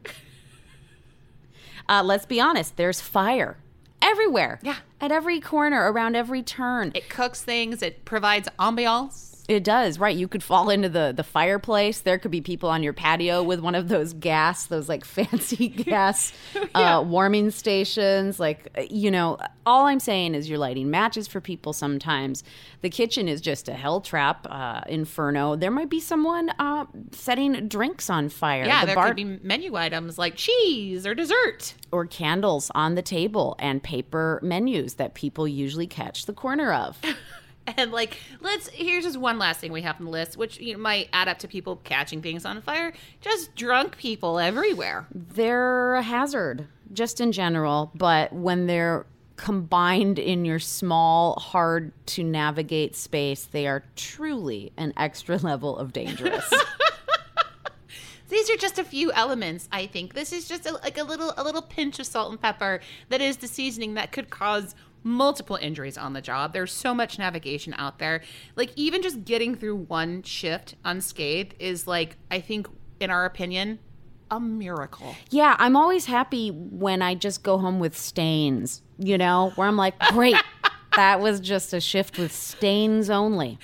[1.88, 3.57] Uh, let's be honest, there's fire
[4.01, 4.61] everywhere.
[4.62, 4.77] Yeah.
[5.01, 6.92] At every corner, around every turn.
[6.94, 7.83] It cooks things.
[7.83, 9.29] It provides ambiance.
[9.50, 10.16] It does, right?
[10.16, 12.00] You could fall into the the fireplace.
[12.02, 15.66] There could be people on your patio with one of those gas, those like fancy
[15.68, 16.32] gas
[16.74, 18.38] uh, warming stations.
[18.38, 22.44] Like, uh, you know, all I'm saying is you're lighting matches for people sometimes.
[22.82, 25.56] The kitchen is just a hell trap, uh, inferno.
[25.56, 28.64] There might be someone uh, setting drinks on fire.
[28.64, 31.74] Yeah, The there bar- could be menu items like cheese or dessert.
[31.90, 37.00] or candles on the table and paper menus that people usually catch the corner of.
[37.76, 40.74] And like, let's here's just one last thing we have on the list, which you
[40.74, 42.92] know, might add up to people catching things on fire.
[43.20, 45.06] Just drunk people everywhere.
[45.14, 49.06] they're a hazard just in general, but when they're
[49.37, 55.92] combined in your small, hard to navigate space, they are truly an extra level of
[55.92, 56.52] dangerous.
[58.28, 59.68] These are just a few elements.
[59.72, 62.40] I think this is just a, like a little a little pinch of salt and
[62.40, 66.52] pepper that is the seasoning that could cause multiple injuries on the job.
[66.52, 68.22] There's so much navigation out there.
[68.56, 73.78] Like even just getting through one shift unscathed is like I think in our opinion
[74.30, 75.16] a miracle.
[75.30, 79.76] yeah, I'm always happy when I just go home with stains, you know, where I'm
[79.76, 80.36] like, great,
[80.96, 83.58] that was just a shift with stains only.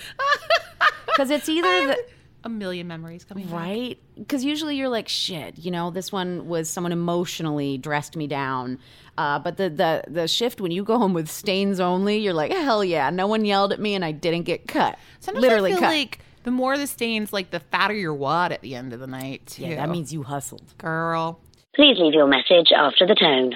[1.06, 2.04] Because it's either the.
[2.46, 3.54] A million memories coming back.
[3.54, 3.98] Right?
[4.16, 8.78] Because usually you're like, shit, you know, this one was someone emotionally dressed me down.
[9.18, 12.52] Uh, but the, the the shift when you go home with stains only, you're like,
[12.52, 14.96] hell yeah, no one yelled at me and I didn't get cut.
[15.18, 15.88] Sometimes Literally I feel cut.
[15.88, 19.08] like the more the stains, like the fatter your wad at the end of the
[19.08, 19.44] night.
[19.46, 19.62] Too.
[19.66, 20.62] yeah, that means you hustled.
[20.78, 21.40] girl.
[21.74, 23.54] Please leave your message after the tone.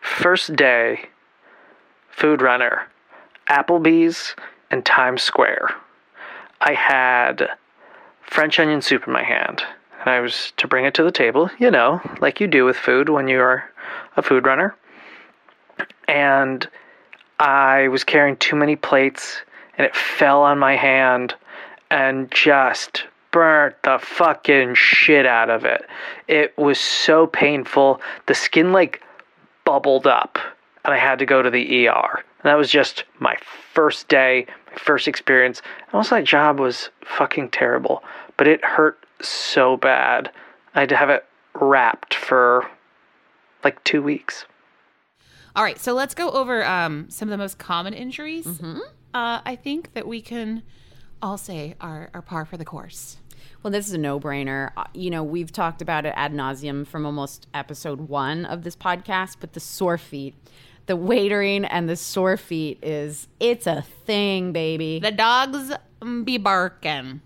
[0.00, 1.02] First day,
[2.10, 2.88] food runner,
[3.48, 4.34] Applebee's,
[4.72, 5.68] and Times Square.
[6.62, 7.48] I had
[8.30, 9.62] French onion soup in my hand,
[9.98, 12.76] and I was to bring it to the table, you know, like you do with
[12.76, 13.68] food when you are
[14.16, 14.76] a food runner.
[16.06, 16.66] And
[17.40, 19.38] I was carrying too many plates,
[19.76, 21.34] and it fell on my hand
[21.90, 25.84] and just burnt the fucking shit out of it.
[26.28, 28.00] It was so painful.
[28.26, 29.02] The skin like
[29.64, 30.38] bubbled up
[30.84, 32.24] and I had to go to the ER.
[32.42, 33.36] And that was just my
[33.74, 35.60] first day, my first experience.
[35.86, 38.02] And also that job was fucking terrible,
[38.40, 40.32] but it hurt so bad.
[40.74, 42.66] I had to have it wrapped for
[43.62, 44.46] like two weeks.
[45.54, 48.46] All right, so let's go over um, some of the most common injuries.
[48.46, 48.78] Mm-hmm.
[49.12, 50.62] Uh, I think that we can
[51.20, 53.18] all say are, are par for the course.
[53.62, 54.70] Well, this is a no-brainer.
[54.74, 58.74] Uh, You know, we've talked about it ad nauseum from almost episode one of this
[58.74, 60.34] podcast, but the sore feet,
[60.86, 64.98] the waitering and the sore feet is it's a thing, baby.
[64.98, 67.20] The dogs mm, be barking.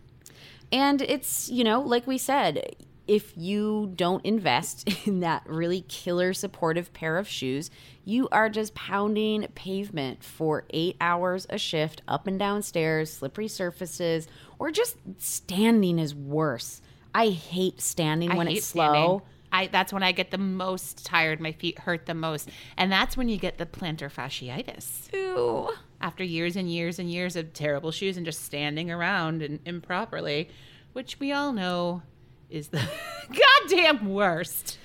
[0.74, 2.74] And it's, you know, like we said,
[3.06, 7.70] if you don't invest in that really killer supportive pair of shoes,
[8.04, 13.46] you are just pounding pavement for eight hours a shift, up and down stairs, slippery
[13.46, 14.26] surfaces,
[14.58, 16.82] or just standing is worse.
[17.14, 18.92] I hate standing I when hate it's slow.
[18.92, 19.22] standing.
[19.54, 21.38] I, that's when I get the most tired.
[21.40, 22.50] My feet hurt the most.
[22.76, 25.12] And that's when you get the plantar fasciitis.
[25.12, 25.70] Ew.
[26.00, 30.48] After years and years and years of terrible shoes and just standing around and improperly,
[30.92, 32.02] which we all know
[32.50, 32.82] is the
[33.68, 34.78] goddamn worst.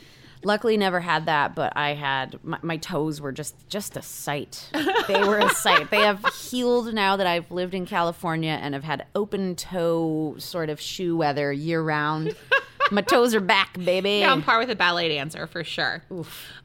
[0.44, 4.70] Luckily, never had that, but I had my, my toes were just just a sight.
[5.08, 5.92] They were a sight.
[5.92, 10.70] They have healed now that I've lived in California and have had open toe sort
[10.70, 12.36] of shoe weather year round.
[12.92, 14.20] My toes are back, baby.
[14.20, 16.04] Yeah, on par with a ballet dancer for sure.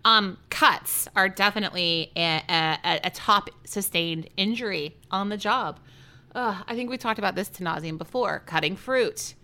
[0.05, 5.79] Um, cuts are definitely a, a, a top sustained injury on the job.
[6.35, 8.41] Ugh, I think we talked about this to nauseum before.
[8.47, 9.35] Cutting fruit,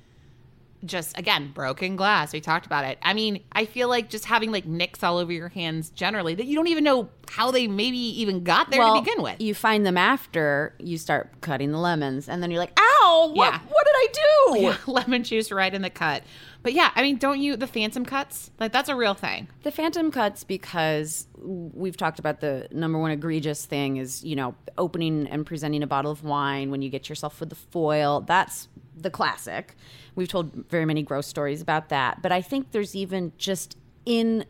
[0.85, 2.33] just again broken glass.
[2.33, 2.99] We talked about it.
[3.03, 6.47] I mean, I feel like just having like nicks all over your hands generally that
[6.47, 9.41] you don't even know how they maybe even got there well, to begin with.
[9.41, 13.33] you find them after you start cutting the lemons, and then you're like, "Ow!
[13.35, 13.53] What?
[13.53, 13.61] Yeah.
[13.69, 16.23] What did I do?" Lemon juice right in the cut.
[16.63, 18.51] But yeah, I mean, don't you the phantom cuts?
[18.59, 19.49] Like that's a real thing.
[19.63, 24.55] The phantom cuts because we've talked about the number one egregious thing is, you know,
[24.77, 28.21] opening and presenting a bottle of wine when you get yourself with the foil.
[28.21, 28.69] That's
[29.03, 29.77] the classic.
[30.15, 32.23] We've told very many gross stories about that.
[32.23, 34.45] But I think there's even just in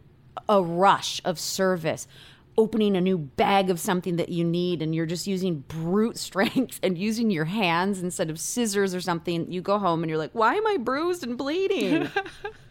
[0.48, 2.06] a rush of service
[2.58, 6.78] opening a new bag of something that you need and you're just using brute strength
[6.82, 10.32] and using your hands instead of scissors or something you go home and you're like
[10.32, 12.08] why am i bruised and bleeding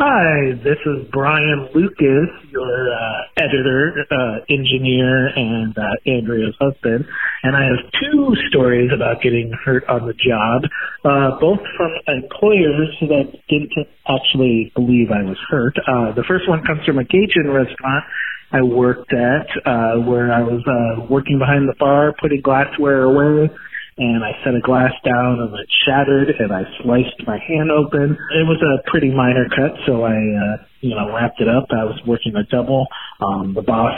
[0.00, 7.04] Hi, this is Brian Lucas, your uh, editor, uh, engineer, and uh, Andrea's husband.
[7.42, 10.62] And I have two stories about getting hurt on the job,
[11.04, 13.76] uh, both from employers that didn't
[14.08, 15.76] actually believe I was hurt.
[15.86, 18.04] Uh, the first one comes from a Cajun restaurant
[18.52, 23.52] I worked at, uh, where I was uh, working behind the bar, putting glassware away
[24.00, 28.16] and I set a glass down and it shattered and I sliced my hand open.
[28.32, 31.68] It was a pretty minor cut, so I, uh, you know, wrapped it up.
[31.68, 32.86] I was working a double.
[33.20, 33.92] Um, the boss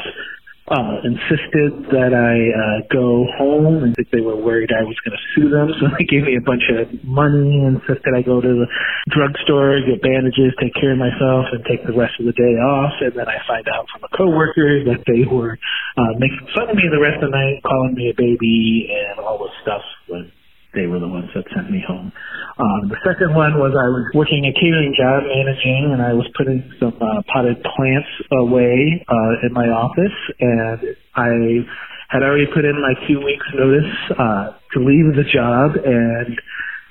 [0.73, 5.25] uh, insisted that I uh, go home and they were worried I was going to
[5.37, 5.69] sue them.
[5.77, 8.69] So they gave me a bunch of money, insisted I go to the
[9.13, 12.97] drugstore, get bandages, take care of myself, and take the rest of the day off.
[13.05, 15.61] And then I find out from a coworker that they were
[16.01, 19.21] uh, making fun of me the rest of the night, calling me a baby and
[19.21, 20.33] all this stuff when
[20.75, 22.13] they were the ones that sent me home.
[22.59, 26.29] Um, the second one was I was working a catering job managing and I was
[26.37, 31.65] putting some uh, potted plants away uh, in my office and I
[32.09, 36.37] had already put in my two weeks notice uh, to leave the job and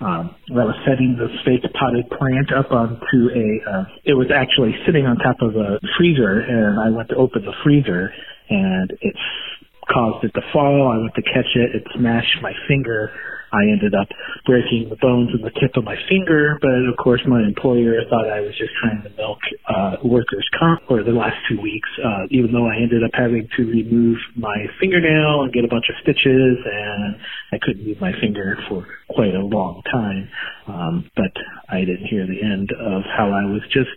[0.02, 4.74] um, I was setting the fake potted plant up onto a, uh, it was actually
[4.86, 8.10] sitting on top of a freezer and I went to open the freezer
[8.50, 9.16] and it
[9.94, 10.90] caused it to fall.
[10.90, 11.76] I went to catch it.
[11.76, 13.14] It smashed my finger
[13.52, 14.08] I ended up
[14.46, 18.30] breaking the bones in the tip of my finger, but of course my employer thought
[18.30, 22.28] I was just trying to milk uh, workers' comp for the last two weeks, uh,
[22.32, 25.96] even though I ended up having to remove my fingernail and get a bunch of
[26.02, 27.16] stitches, and
[27.52, 30.30] I couldn't move my finger for quite a long time.
[30.68, 31.32] Um, but
[31.70, 33.92] I didn't hear the end of how I was just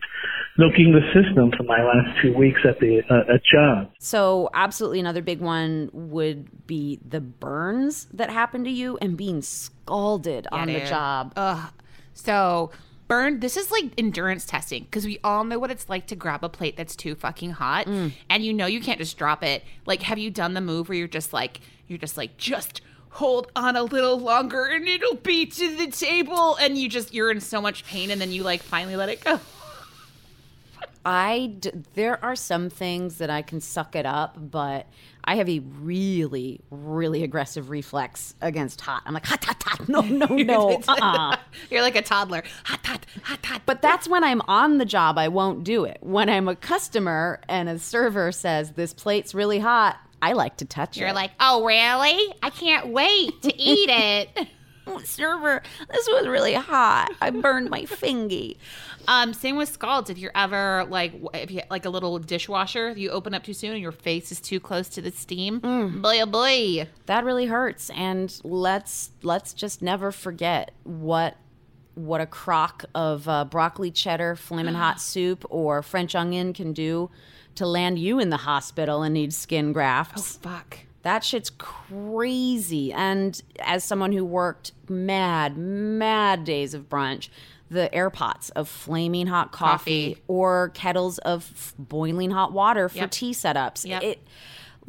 [0.57, 3.91] milking the system for my last two weeks at the uh, at job.
[3.99, 9.43] So, absolutely, another big one would be the burns that happened to you and being
[9.45, 11.33] scalded Yeah, on the job.
[11.37, 11.71] Ugh.
[12.15, 12.71] So
[13.09, 13.41] burn.
[13.41, 16.49] This is like endurance testing because we all know what it's like to grab a
[16.49, 18.13] plate that's too fucking hot, Mm.
[18.31, 19.63] and you know you can't just drop it.
[19.87, 22.81] Like, have you done the move where you're just like you're just like just
[23.11, 27.31] hold on a little longer and it'll be to the table, and you just you're
[27.31, 29.39] in so much pain, and then you like finally let it go.
[31.05, 34.87] I d- there are some things that I can suck it up, but
[35.25, 39.03] I have a really, really aggressive reflex against hot.
[39.05, 39.89] I'm like hot, hot, hot.
[39.89, 40.83] No, no, no.
[40.89, 41.37] Uh-uh.
[41.71, 42.43] You're like a toddler.
[42.65, 43.63] Hot, hot, hot, hot.
[43.67, 45.99] But that's when I'm on the job, I won't do it.
[46.01, 50.65] When I'm a customer and a server says this plate's really hot, I like to
[50.65, 51.01] touch it.
[51.01, 52.35] You're like, oh really?
[52.43, 54.49] I can't wait to eat it.
[55.05, 57.11] Server, this was really hot.
[57.21, 58.59] I burned my fingy.
[59.07, 60.11] Um, same with scalds.
[60.11, 63.73] If you're ever like, if you like a little dishwasher, you open up too soon
[63.73, 65.61] and your face is too close to the steam.
[66.01, 66.89] Boy, oh boy.
[67.07, 67.91] That really hurts.
[67.91, 71.37] And let's let's just never forget what
[71.95, 77.11] what a crock of uh, broccoli cheddar flaming hot soup or French onion can do
[77.55, 80.39] to land you in the hospital and need skin grafts.
[80.43, 80.79] Oh Fuck.
[81.05, 82.93] That shit's crazy.
[82.93, 87.29] And as someone who worked mad, mad days of brunch,
[87.71, 90.23] the air pots of flaming hot coffee, Coffee.
[90.29, 93.11] or kettles of f- boiling hot water for Yep.
[93.11, 93.87] tea setups.
[93.87, 94.03] Yep.
[94.03, 94.27] It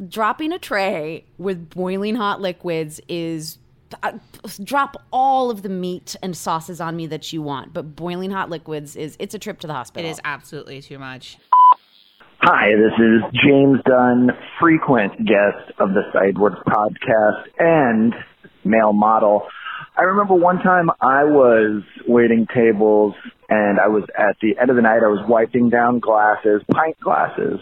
[0.08, 3.58] dropping a tray with boiling hot liquids is
[4.02, 4.12] uh,
[4.64, 8.50] drop all of the meat and sauces on me that you want, but boiling hot
[8.50, 10.06] liquids is it's a trip to the hospital.
[10.06, 11.38] It is absolutely too much.
[12.48, 14.30] Hi, this is James Dunn,
[14.60, 18.14] frequent guest of the Sideworks podcast and
[18.64, 19.48] male model.
[19.98, 23.16] I remember one time I was waiting tables
[23.48, 27.00] and I was at the end of the night, I was wiping down glasses, pint
[27.00, 27.58] glasses.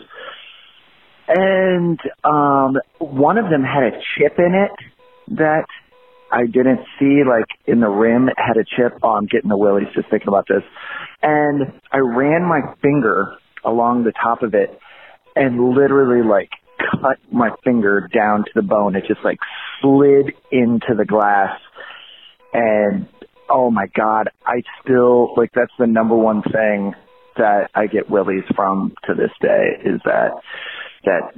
[1.29, 5.65] And um one of them had a chip in it that
[6.31, 8.99] I didn't see like in the rim had a chip.
[9.03, 10.63] Oh, I'm getting the willies just thinking about this.
[11.23, 14.79] And I ran my finger along the top of it
[15.37, 18.95] and literally like cut my finger down to the bone.
[18.97, 19.39] It just like
[19.81, 21.59] slid into the glass
[22.53, 23.09] and
[23.51, 26.95] oh my god, I still like that's the number one thing
[27.37, 30.31] that I get willies from to this day is that
[31.05, 31.35] that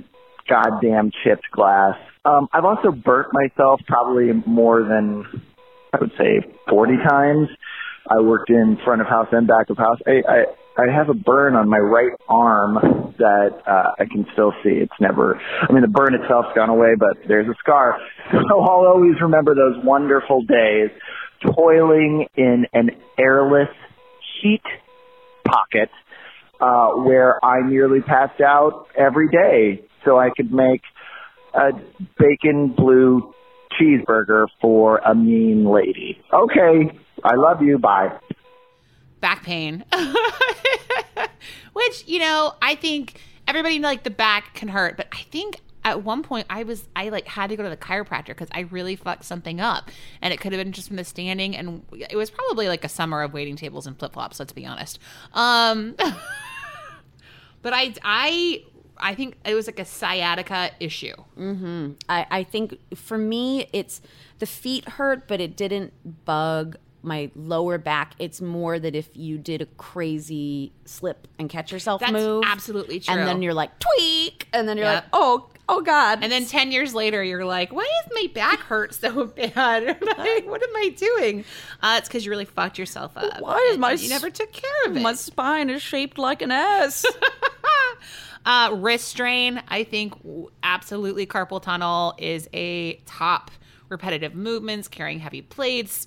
[0.49, 1.97] goddamn chipped glass.
[2.25, 5.25] Um, I've also burnt myself probably more than
[5.93, 7.49] I would say 40 times.
[8.09, 9.99] I worked in front of house and back of house.
[10.07, 10.45] I, I,
[10.79, 12.75] I have a burn on my right arm
[13.19, 14.71] that uh, I can still see.
[14.71, 17.99] It's never, I mean, the burn itself's gone away, but there's a scar.
[18.33, 20.91] So I'll always remember those wonderful days
[21.55, 23.69] toiling in an airless
[24.43, 24.63] heat
[25.47, 25.91] pocket
[26.61, 30.83] uh, where I nearly passed out every day so I could make
[31.55, 31.71] a
[32.19, 33.33] bacon blue
[33.81, 36.19] cheeseburger for a mean lady.
[36.33, 37.79] Okay, I love you.
[37.79, 38.19] Bye.
[39.27, 39.85] Back pain.
[41.73, 46.05] Which, you know, I think everybody like the back can hurt, but I think at
[46.05, 48.95] one point I was I like had to go to the chiropractor because I really
[48.95, 49.91] fucked something up,
[50.23, 52.89] and it could have been just from the standing, and it was probably like a
[52.89, 54.39] summer of waiting tables and flip flops.
[54.39, 55.01] Let's be honest.
[55.33, 55.97] Um,
[57.63, 58.63] but I I
[58.97, 61.17] I think it was like a sciatica issue.
[61.37, 61.93] Mm-hmm.
[62.09, 64.01] I, I think for me, it's
[64.39, 66.77] the feet hurt, but it didn't bug
[67.07, 68.15] my lower back.
[68.19, 73.01] It's more that if you did a crazy slip and catch yourself That's move, absolutely
[73.01, 73.15] true.
[73.15, 74.95] and then you're like tweak, and then you're Yep.
[75.05, 76.19] like, oh, oh God.
[76.23, 79.97] And then 10 years later, you're like, why is my back hurt so bad?
[80.19, 81.45] Like, what am I doing?
[81.83, 83.41] Uh, it's because you really fucked yourself up.
[83.41, 85.01] Why is my You never took care of it.
[85.01, 87.05] my spine is shaped like an S.
[88.45, 90.15] Uh, wrist strain, I think
[90.63, 93.51] absolutely carpal tunnel is a top
[93.89, 96.07] repetitive movements, carrying heavy plates,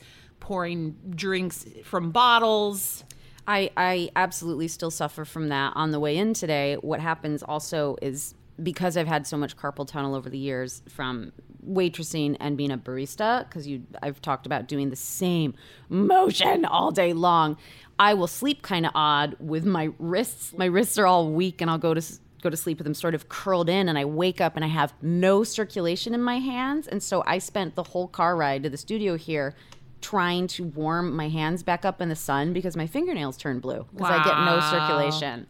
[0.50, 3.04] pouring drinks from bottles.
[3.47, 6.74] I, I absolutely still suffer from that on the way in today.
[6.82, 8.34] What happens also is
[8.64, 11.34] because I've had so much carpal tunnel over the years from
[11.64, 15.54] waitressing and being a barista, because you I've talked about doing the same
[15.88, 17.56] motion all day long.
[18.00, 20.56] I will sleep kind of odd with my wrists.
[20.58, 22.02] My wrists are all weak, and I'll go to
[22.41, 24.70] go to sleep with them sort of curled in, and I wake up and I
[24.70, 28.70] have no circulation in my hands, and so I spent the whole car ride to
[28.72, 29.54] the studio here
[30.02, 33.86] trying to warm my hands back up in the sun because my fingernails turn blue
[33.93, 35.47] because I get no circulation.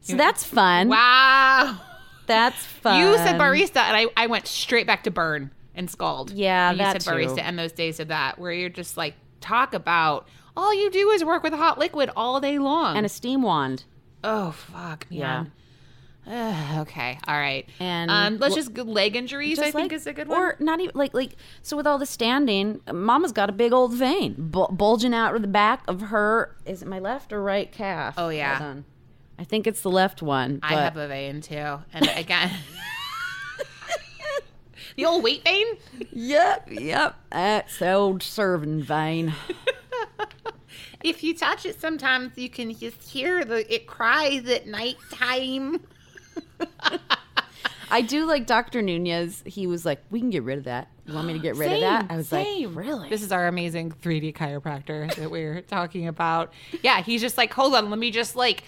[0.00, 0.88] So that's fun.
[0.88, 1.80] Wow.
[2.26, 3.00] That's fun.
[3.00, 6.30] You said barista, and I, I went straight back to burn and scald.
[6.30, 7.42] Yeah, And you said barista, too.
[7.42, 10.26] and those days of that, where you're just like, talk about
[10.56, 12.96] all you do is work with a hot liquid all day long.
[12.96, 13.84] And a steam wand.
[14.22, 15.52] oh, fuck, man.
[16.26, 17.68] Ugh, okay, all right.
[17.80, 19.58] And um, let's wh- just leg injuries.
[19.58, 20.38] I Just think like- is a good one.
[20.38, 23.94] Or not even like like so with all the standing, Mama's got a big old
[23.94, 26.56] vein bu- bulging out of the back of her.
[26.64, 28.14] Is it my left or right calf?
[28.16, 28.74] Oh, yeah.
[29.38, 30.60] I think it's the left one.
[30.62, 32.50] I have a vein too, and again,
[34.96, 35.66] the old weight vein.
[36.12, 37.16] Yep, yep.
[37.30, 39.34] That's the old serving vein.
[41.02, 45.82] If you touch it, sometimes you can just hear the it cries at nighttime.
[47.90, 48.82] I do like Dr.
[48.82, 49.42] Nunez.
[49.46, 50.88] He was like, "We can get rid of that.
[51.06, 53.46] You want me to get rid of that?" I was like, "Really?" This is our
[53.46, 56.52] amazing 3D chiropractor that we're talking about.
[56.82, 58.64] Yeah, he's just like, hold on, let me just like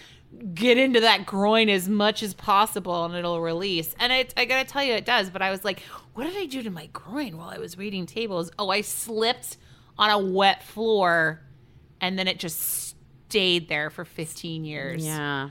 [0.55, 3.95] get into that groin as much as possible and it'll release.
[3.99, 5.31] And it, I gotta tell you, it does.
[5.31, 5.81] But I was like,
[6.15, 8.51] what did I do to my groin while I was waiting tables?
[8.59, 9.57] Oh, I slipped
[9.99, 11.41] on a wet floor
[12.01, 12.95] and then it just
[13.29, 15.05] stayed there for 15 years.
[15.05, 15.51] Yeah.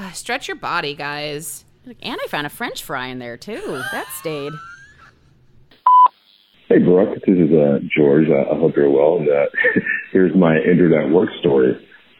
[0.00, 1.64] Ah, stretch your body, guys.
[1.84, 3.82] And I found a French fry in there too.
[3.90, 4.52] That stayed.
[6.68, 7.18] Hey, Brooke.
[7.26, 8.28] This is uh, George.
[8.28, 9.16] Uh, I hope you're well.
[9.16, 9.46] And, uh,
[10.12, 11.74] here's my internet work story.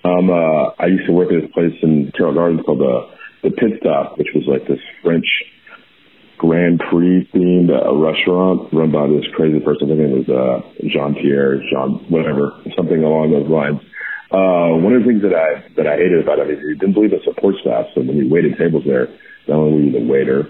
[0.05, 3.11] Um, uh, I used to work at this place in Carroll Gardens called the
[3.45, 5.27] the Pit Stop, which was like this French
[6.39, 9.93] Grand Prix themed uh, restaurant run by this crazy person.
[9.93, 13.79] I think it was uh, Jean Pierre, Jean whatever, something along those lines.
[14.29, 16.93] Uh, one of the things that I that I hated about it is he didn't
[16.93, 17.89] believe in support staff.
[17.95, 19.09] So when we waited tables there,
[19.49, 20.45] not only were you the waiter,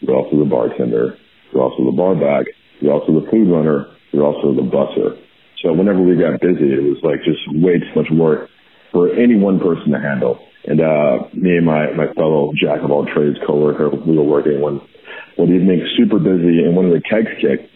[0.00, 1.16] you're also the bartender,
[1.52, 2.44] you're also the bar back,
[2.80, 5.16] you're also the food runner, you're also the busser.
[5.64, 8.50] So whenever we got busy, it was like just way too much work
[8.90, 10.36] for any one person to handle.
[10.64, 14.60] And uh, me and my my fellow jack of all trades coworker, we were working
[14.60, 14.80] one
[15.36, 17.72] one evening, super busy, and one of the kegs kicked.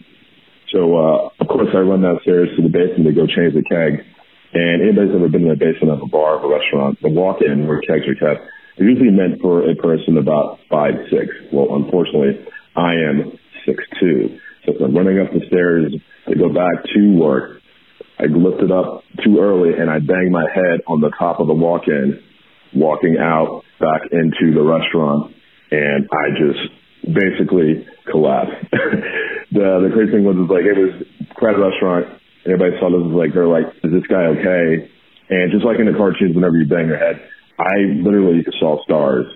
[0.71, 4.05] So uh, of course I run downstairs to the basement to go change the keg.
[4.53, 7.67] And anybody's ever been in the basement of a bar or a restaurant, the walk-in
[7.67, 11.27] where kegs are kept, they're usually meant for a person about five six.
[11.51, 12.45] Well, unfortunately,
[12.75, 14.39] I am six two.
[14.65, 15.93] So if I'm running up the stairs
[16.27, 17.61] to go back to work,
[18.19, 21.53] I lifted up too early and I banged my head on the top of the
[21.53, 22.21] walk-in,
[22.73, 25.35] walking out back into the restaurant,
[25.71, 28.57] and I just basically collapsed.
[29.51, 32.16] the the crazy thing was, is like it was crowded restaurant,
[32.47, 34.87] and everybody saw this was like they're like, is this guy okay?
[35.27, 37.19] And just like in the cartoons, whenever you bang your head,
[37.59, 39.27] I literally saw stars.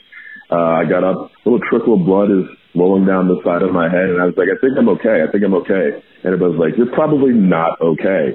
[0.47, 3.75] Uh, I got up, a little trickle of blood is rolling down the side of
[3.75, 5.19] my head, and I was like, I think I'm okay.
[5.19, 5.99] I think I'm okay.
[5.99, 8.31] And everybody was like, you're probably not okay.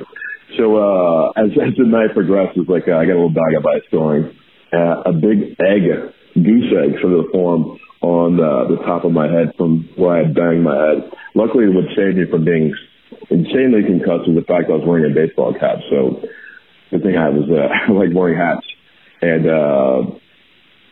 [0.60, 3.88] So uh, as as the night progresses, like uh, I got a little of ice
[3.88, 4.28] going,
[4.76, 5.88] uh, a big egg,
[6.36, 10.28] goose egg, sort of formed on uh, the top of my head from where I
[10.28, 11.10] had banged my head.
[11.34, 12.76] Luckily, what saved me from being
[13.30, 15.78] insanely concussed was the fact I was wearing a baseball cap.
[15.90, 16.22] So
[16.92, 18.66] the thing I was uh, like wearing hats,
[19.22, 19.98] and uh,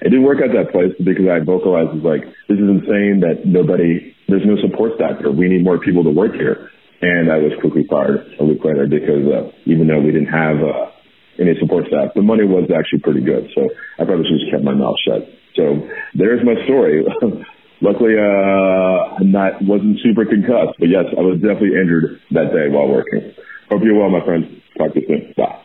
[0.01, 3.45] it didn't work out that place because I vocalized was like, this is insane that
[3.45, 5.31] nobody, there's no support staff here.
[5.31, 6.71] We need more people to work here.
[7.03, 10.57] And I was quickly fired a week later because uh, even though we didn't have
[10.63, 10.95] uh,
[11.39, 12.15] any support staff.
[12.15, 15.27] The money was actually pretty good, so I probably should have kept my mouth shut.
[15.57, 17.05] So there's my story.
[17.85, 22.71] Luckily, uh, I'm not wasn't super concussed, but yes, I was definitely injured that day
[22.71, 23.35] while working.
[23.69, 24.63] Hope you're well, my friend.
[24.79, 25.35] Talk to you soon.
[25.37, 25.61] Bye.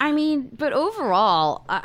[0.00, 1.82] I mean, but overall, uh,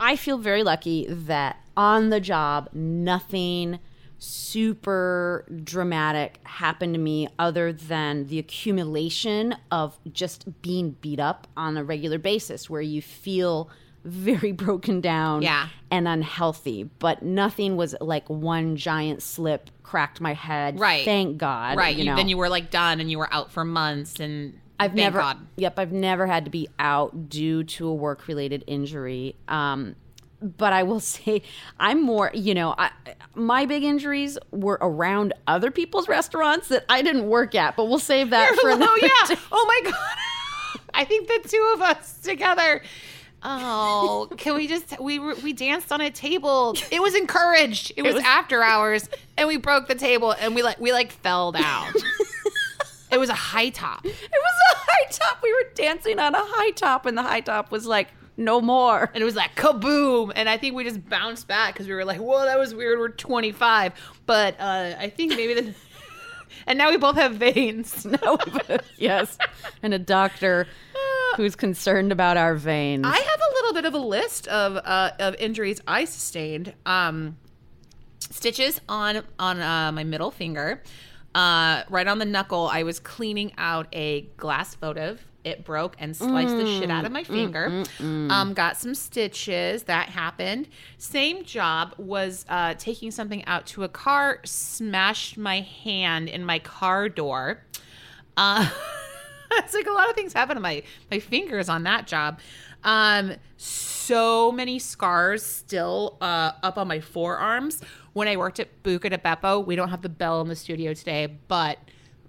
[0.00, 3.78] I feel very lucky that on the job, nothing
[4.18, 11.76] super dramatic happened to me other than the accumulation of just being beat up on
[11.76, 13.70] a regular basis where you feel
[14.06, 15.68] very broken down Yeah.
[15.90, 21.04] and unhealthy but nothing was like one giant slip cracked my head Right.
[21.04, 21.94] thank god right.
[21.96, 24.90] you know then you were like done and you were out for months and I've
[24.90, 25.38] thank never, God.
[25.56, 29.34] yep, I've never had to be out due to a work related injury.
[29.48, 29.96] Um,
[30.42, 31.40] but I will say,
[31.80, 32.90] I'm more, you know, I,
[33.34, 37.74] my big injuries were around other people's restaurants that I didn't work at.
[37.74, 38.86] But we'll save that for another.
[38.86, 38.98] oh
[39.30, 39.36] yeah.
[39.50, 40.16] Oh my god.
[40.92, 42.82] I think the two of us together.
[43.42, 46.74] Oh, can we just we were, we danced on a table.
[46.90, 47.92] It was encouraged.
[47.96, 51.12] It, was, was- after hours, and we broke the table, and we like we like
[51.12, 51.92] fell down.
[53.12, 54.04] it was a high top.
[54.04, 55.38] It was a high top.
[55.42, 59.10] We were dancing on a high top, and the high top was like, no more.
[59.14, 60.32] And it was like kaboom.
[60.34, 62.98] And I think we just bounced back because we were like, whoa, that was weird.
[62.98, 63.92] We're 25.
[64.26, 65.74] But uh, I think maybe the.
[66.66, 68.06] and now we both have veins.
[68.22, 68.38] No,
[68.96, 69.36] yes,
[69.82, 70.66] and a doctor
[71.36, 73.04] who's concerned about our veins.
[73.06, 76.74] I have a little bit of a list of uh, of injuries I sustained.
[76.84, 77.36] Um,
[78.20, 80.82] stitches on on uh, my middle finger,
[81.34, 82.68] uh, right on the knuckle.
[82.72, 85.24] I was cleaning out a glass votive.
[85.44, 87.84] It broke and sliced the shit out of my finger.
[88.00, 89.84] Um, got some stitches.
[89.84, 90.66] That happened.
[90.98, 94.40] Same job was uh, taking something out to a car.
[94.44, 97.62] Smashed my hand in my car door.
[98.36, 98.68] Uh,
[99.64, 102.40] it's like a lot of things happen to my my fingers on that job.
[102.84, 107.82] Um, so many scars still uh, up on my forearms.
[108.12, 110.94] When I worked at Buca di Beppo, we don't have the bell in the studio
[110.94, 111.78] today, but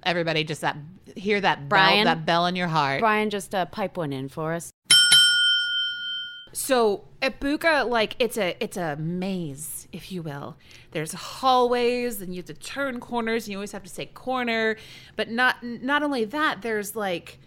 [0.04, 0.78] everybody just that
[1.16, 2.06] hear that Brian?
[2.06, 3.00] bell, that bell in your heart.
[3.00, 4.72] Brian, just uh, pipe one in for us.
[6.54, 10.58] So at Buca, like it's a it's a maze, if you will.
[10.92, 14.78] There's hallways, and you have to turn corners, and you always have to say corner.
[15.16, 17.40] But not not only that, there's like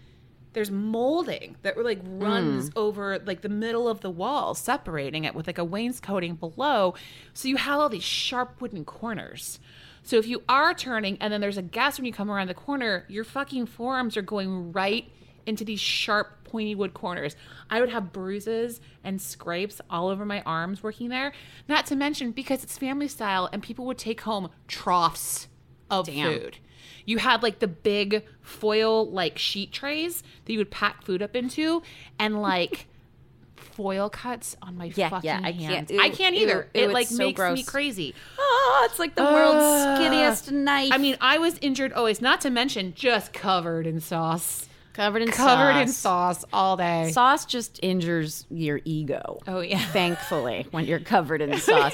[0.53, 2.73] there's molding that like runs hmm.
[2.77, 6.93] over like the middle of the wall, separating it with like a wainscoting below.
[7.33, 9.59] So you have all these sharp wooden corners.
[10.03, 12.53] So if you are turning and then there's a gas when you come around the
[12.53, 15.09] corner, your fucking forearms are going right
[15.45, 17.35] into these sharp pointy wood corners.
[17.69, 21.31] I would have bruises and scrapes all over my arms working there.
[21.67, 25.47] Not to mention because it's family style and people would take home troughs
[25.89, 26.33] of Damn.
[26.33, 26.57] food.
[27.05, 31.35] You had like the big foil like sheet trays that you would pack food up
[31.35, 31.81] into
[32.19, 32.87] and like
[33.55, 35.91] foil cuts on my Yeah, fucking yeah, I can't- hands.
[35.99, 36.69] I can't either.
[36.73, 38.13] ew, it like so makes me crazy.
[38.37, 39.63] Oh, it's like the world's
[39.99, 40.91] skinniest knife.
[40.91, 44.67] I mean, I was injured always, not to mention just covered in sauce.
[44.93, 45.81] Covered in Covered sauce.
[45.81, 47.11] in sauce all day.
[47.11, 49.39] Sauce just injures your ego.
[49.47, 49.79] Oh, yeah.
[49.91, 51.93] Thankfully, when you're covered in sauce.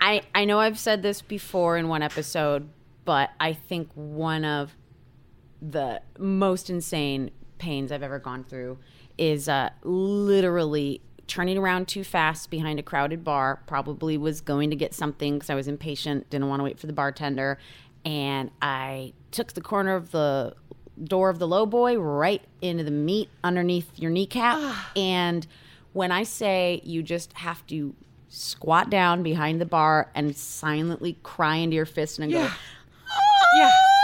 [0.00, 2.68] I I know I've said this before in one episode,
[3.04, 4.74] but I think one of
[5.62, 8.78] the most insane pains I've ever gone through
[9.16, 13.62] is uh, literally turning around too fast behind a crowded bar.
[13.66, 16.86] Probably was going to get something because I was impatient, didn't want to wait for
[16.86, 17.58] the bartender,
[18.04, 20.54] and I took the corner of the
[21.02, 24.56] door of the low boy right into the meat underneath your kneecap.
[24.60, 24.92] Ah.
[24.96, 25.46] and
[25.92, 27.94] when I say you just have to
[28.28, 32.50] squat down behind the bar and silently cry into your fist and go, yeah.
[33.70, 34.00] Ah.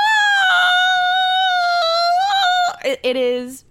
[2.84, 3.64] it, it is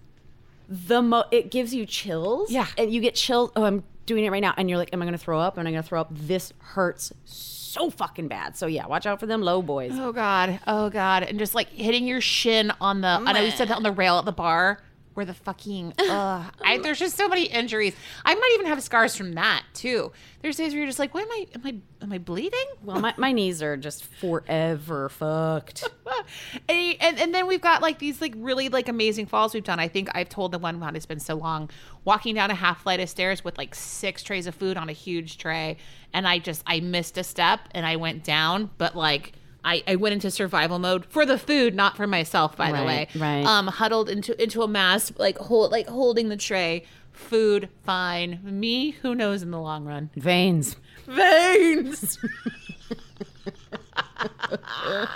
[0.67, 2.51] the mo it gives you chills.
[2.51, 2.67] Yeah.
[2.77, 4.53] and you get chills oh i'm doing it right now.
[4.57, 5.57] And you're like am i gonna throw up?
[5.57, 6.09] Am i gonna throw up?
[6.11, 7.58] This hurts so
[7.89, 10.59] fucking bad so yeah watch out for them low boys Oh god.
[10.65, 11.23] Oh god.
[11.23, 13.91] And just like hitting your shin on the I know you said that on the
[13.91, 14.79] rail at the bar
[15.19, 16.53] where the fucking ugh.
[16.63, 17.93] I, there's just so many injuries.
[18.23, 20.13] I might even have scars from that too.
[20.41, 22.65] There's days where you're just like, what am I am I am I bleeding?
[22.85, 25.83] well my, my knees are just forever fucked
[26.69, 29.77] and, and and then we've got like these like really like amazing falls we've done.
[29.77, 31.69] I think I've told the one God it's been so long,
[32.05, 34.93] walking down a half flight of stairs with like six trays of food on a
[34.93, 35.75] huge tray,
[36.13, 39.33] and I just I missed a step and I went down, but like.
[39.63, 43.07] I, I went into survival mode for the food, not for myself, by the way.
[43.15, 43.45] Right, right.
[43.45, 46.85] Um, huddled into into a mass, like hold like holding the tray.
[47.11, 48.39] Food, fine.
[48.43, 50.09] Me, who knows in the long run.
[50.15, 52.17] veins Veins.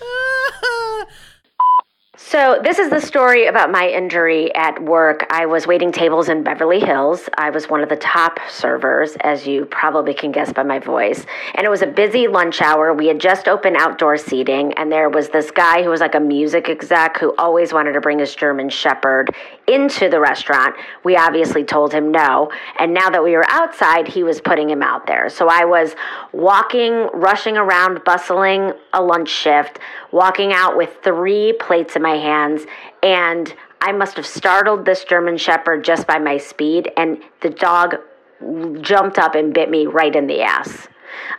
[2.22, 5.26] So, this is the story about my injury at work.
[5.30, 7.28] I was waiting tables in Beverly Hills.
[7.36, 11.26] I was one of the top servers, as you probably can guess by my voice.
[11.54, 12.94] And it was a busy lunch hour.
[12.94, 16.20] We had just opened outdoor seating, and there was this guy who was like a
[16.20, 19.30] music exec who always wanted to bring his German Shepherd
[19.72, 20.74] into the restaurant.
[21.04, 22.50] We obviously told him no.
[22.78, 25.28] And now that we were outside, he was putting him out there.
[25.28, 25.94] So, I was
[26.32, 29.78] walking, rushing around, bustling a lunch shift,
[30.12, 32.62] walking out with three plates in my hands
[33.02, 37.96] and I must have startled this German Shepherd just by my speed, and the dog
[38.82, 40.88] jumped up and bit me right in the ass.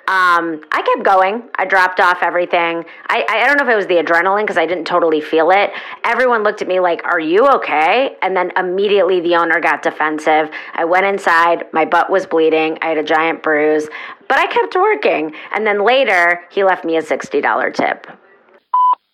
[0.08, 1.44] Um, I kept going.
[1.56, 2.86] I dropped off everything.
[3.08, 5.72] I, I don't know if it was the adrenaline because I didn't totally feel it.
[6.04, 8.18] Everyone looked at me like, Are you okay?
[8.22, 10.50] And then immediately the owner got defensive.
[10.74, 11.66] I went inside.
[11.74, 12.78] My butt was bleeding.
[12.82, 13.88] I had a giant bruise,
[14.28, 15.34] but I kept working.
[15.54, 18.08] And then later, he left me a $60 tip.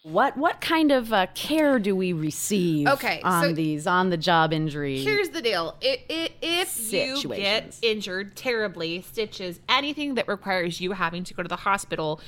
[0.07, 4.15] What what kind of uh, care do we receive Okay, on so- these on the
[4.15, 4.99] job injury?
[5.03, 5.75] Here's the deal.
[5.83, 11.43] I i if you get injured terribly, stitches, anything that requires you having to go
[11.43, 12.21] to the hospital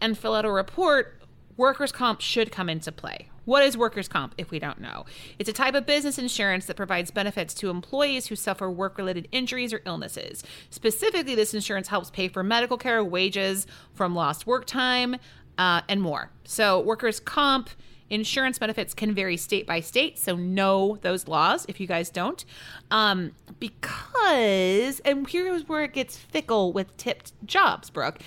[0.00, 1.20] and fill out a report,
[1.56, 3.30] workers' comp should come into play.
[3.46, 5.04] What is workers' comp if we don't know?
[5.38, 9.26] It's a type of business insurance that provides benefits to employees who suffer work related
[9.32, 10.44] injuries or illnesses.
[10.70, 15.16] Specifically, this insurance helps pay for medical care, wages from lost work time,
[15.58, 16.30] uh, and more.
[16.44, 17.70] So, workers' comp
[18.10, 20.18] insurance benefits can vary state by state.
[20.18, 22.44] So, know those laws if you guys don't.
[22.90, 28.20] Um, because, and here's where it gets fickle with tipped jobs, Brooke,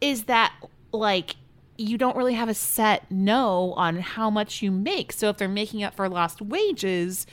[0.00, 0.52] is that
[0.92, 1.36] like
[1.76, 5.12] you don't really have a set no on how much you make.
[5.12, 7.26] So, if they're making up for lost wages,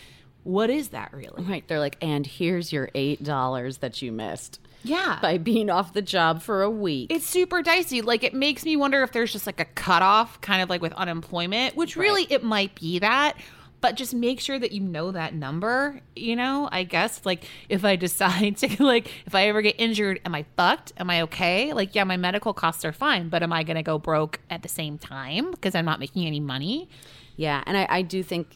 [0.44, 1.44] what is that really?
[1.44, 4.60] Right, they're like, and here's your eight dollars that you missed.
[4.84, 5.20] Yeah.
[5.22, 7.12] By being off the job for a week.
[7.12, 8.02] It's super dicey.
[8.02, 10.94] Like it makes me wonder if there's just like a cutoff, kind of like with
[10.94, 13.38] unemployment, which really it might be that.
[13.80, 16.02] But just make sure that you know that number.
[16.16, 20.22] You know, I guess like if I decide to like if I ever get injured,
[20.26, 20.94] am I fucked?
[20.98, 21.74] Am I okay?
[21.74, 24.70] Like yeah, my medical costs are fine, but am I gonna go broke at the
[24.70, 26.90] same time because I'm not making any money?
[27.38, 28.48] Yeah, and I, I do think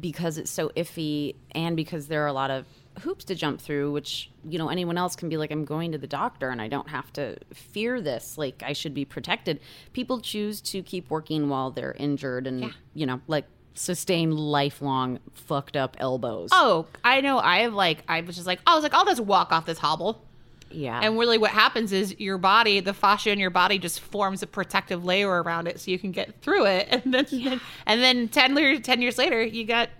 [0.00, 2.66] because it's so iffy and because there are a lot of
[3.00, 5.98] hoops to jump through, which, you know, anyone else can be like, I'm going to
[5.98, 8.38] the doctor and I don't have to fear this.
[8.38, 9.60] Like, I should be protected.
[9.92, 15.76] People choose to keep working while they're injured and, you know, like sustain lifelong fucked
[15.76, 16.50] up elbows.
[16.52, 17.38] Oh, I know.
[17.38, 19.66] I have like I was just like oh, I was like I'll just walk off
[19.66, 20.22] this hobble.
[20.70, 21.00] Yeah.
[21.02, 24.46] And really, what happens is your body, the fascia in your body, just forms a
[24.46, 26.88] protective layer around it, so you can get through it.
[27.04, 29.90] And then, and then ten years, ten years later, you got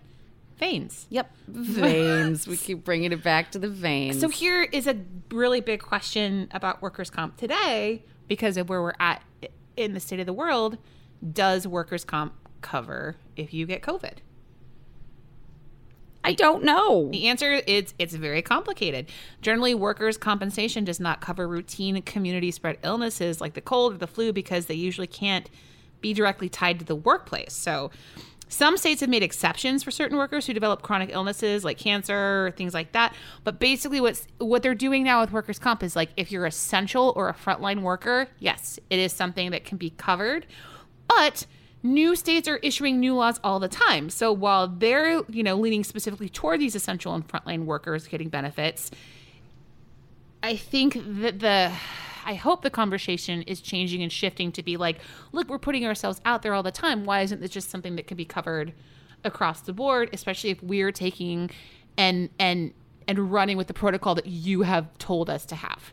[0.62, 1.06] veins.
[1.10, 2.46] Yep, veins.
[2.46, 4.20] we keep bringing it back to the veins.
[4.20, 4.96] So here is a
[5.30, 9.22] really big question about workers' comp today, because of where we're at
[9.76, 10.78] in the state of the world.
[11.32, 14.18] Does workers' comp cover if you get COVID?
[16.24, 17.08] I don't know.
[17.10, 19.10] The answer is it's very complicated.
[19.40, 24.06] Generally, workers' compensation does not cover routine community spread illnesses like the cold or the
[24.06, 25.50] flu because they usually can't
[26.00, 27.52] be directly tied to the workplace.
[27.52, 27.90] So,
[28.52, 32.74] some states have made exceptions for certain workers who develop chronic illnesses like cancer, things
[32.74, 33.14] like that.
[33.44, 37.14] But basically, what's what they're doing now with workers' comp is like if you're essential
[37.16, 40.44] or a frontline worker, yes, it is something that can be covered.
[41.08, 41.46] But
[41.82, 44.10] new states are issuing new laws all the time.
[44.10, 48.90] So while they're, you know, leaning specifically toward these essential and frontline workers getting benefits,
[50.42, 51.72] I think that the
[52.24, 54.98] I hope the conversation is changing and shifting to be like,
[55.32, 57.04] look, we're putting ourselves out there all the time.
[57.04, 58.72] Why isn't this just something that can be covered
[59.24, 61.50] across the board, especially if we're taking
[61.96, 62.72] and and
[63.08, 65.92] and running with the protocol that you have told us to have?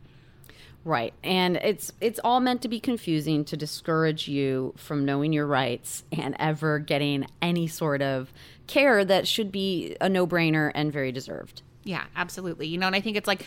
[0.85, 1.13] Right.
[1.23, 6.03] And it's it's all meant to be confusing to discourage you from knowing your rights
[6.11, 8.31] and ever getting any sort of
[8.67, 11.63] care that should be a no-brainer and very deserved.
[11.83, 12.67] Yeah, absolutely.
[12.67, 13.45] You know, and I think it's like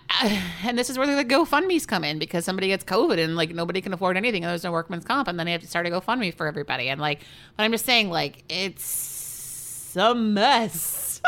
[0.64, 3.80] and this is where the GoFundMe's come in because somebody gets COVID and like nobody
[3.80, 5.90] can afford anything and there's no workman's comp and then they have to start a
[5.90, 6.88] GoFundMe for everybody.
[6.88, 7.20] And like,
[7.56, 11.20] but I'm just saying, like, it's a mess.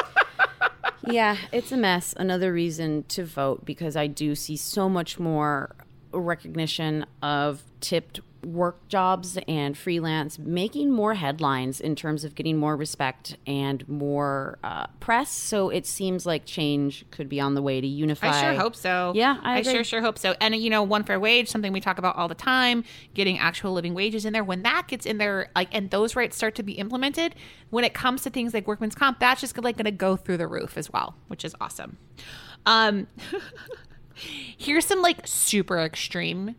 [1.06, 2.14] yeah, it's a mess.
[2.16, 5.74] Another reason to vote because I do see so much more
[6.12, 12.76] recognition of tipped work jobs and freelance making more headlines in terms of getting more
[12.76, 15.30] respect and more uh, press.
[15.30, 18.28] So it seems like change could be on the way to unify.
[18.28, 19.12] I sure hope so.
[19.14, 20.34] Yeah, I, I, sure sure hope so.
[20.40, 22.84] And you know, one fair wage, something we talk about all the time,
[23.14, 24.44] getting actual living wages in there.
[24.44, 27.34] When that gets in there, like, and those rights start to be implemented,
[27.70, 30.36] when it comes to things like workman's comp, that's just like going to go through
[30.36, 31.98] the roof as well, which is awesome.
[32.66, 33.06] Um,
[34.14, 36.54] here's some like super extreme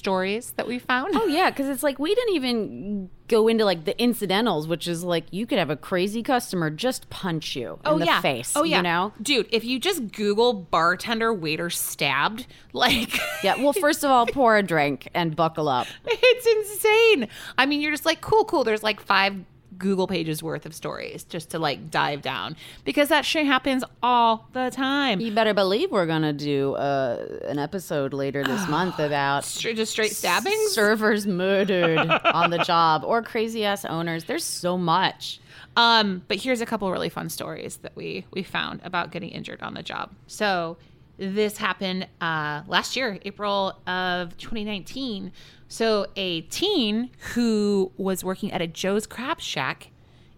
[0.00, 1.14] stories that we found.
[1.14, 5.04] Oh yeah, because it's like we didn't even go into like the incidentals, which is
[5.04, 8.20] like you could have a crazy customer just punch you in oh, the yeah.
[8.22, 8.54] face.
[8.56, 8.78] Oh yeah.
[8.78, 9.12] you know.
[9.20, 9.46] dude.
[9.52, 13.62] If you just Google bartender waiter stabbed, like Yeah.
[13.62, 15.86] Well, first of all, pour a drink and buckle up.
[16.06, 17.28] it's insane.
[17.58, 18.64] I mean, you're just like cool, cool.
[18.64, 19.36] There's like five
[19.80, 22.54] Google pages worth of stories just to like dive down
[22.84, 25.18] because that shit happens all the time.
[25.20, 29.90] You better believe we're gonna do uh, an episode later this month about Straight, just
[29.90, 30.70] straight stabbings.
[30.72, 34.24] servers murdered on the job or crazy ass owners.
[34.24, 35.40] There's so much.
[35.76, 39.62] Um, but here's a couple really fun stories that we we found about getting injured
[39.62, 40.10] on the job.
[40.26, 40.76] So
[41.16, 45.32] this happened uh, last year, April of 2019.
[45.70, 49.90] So a teen who was working at a Joe's Crab Shack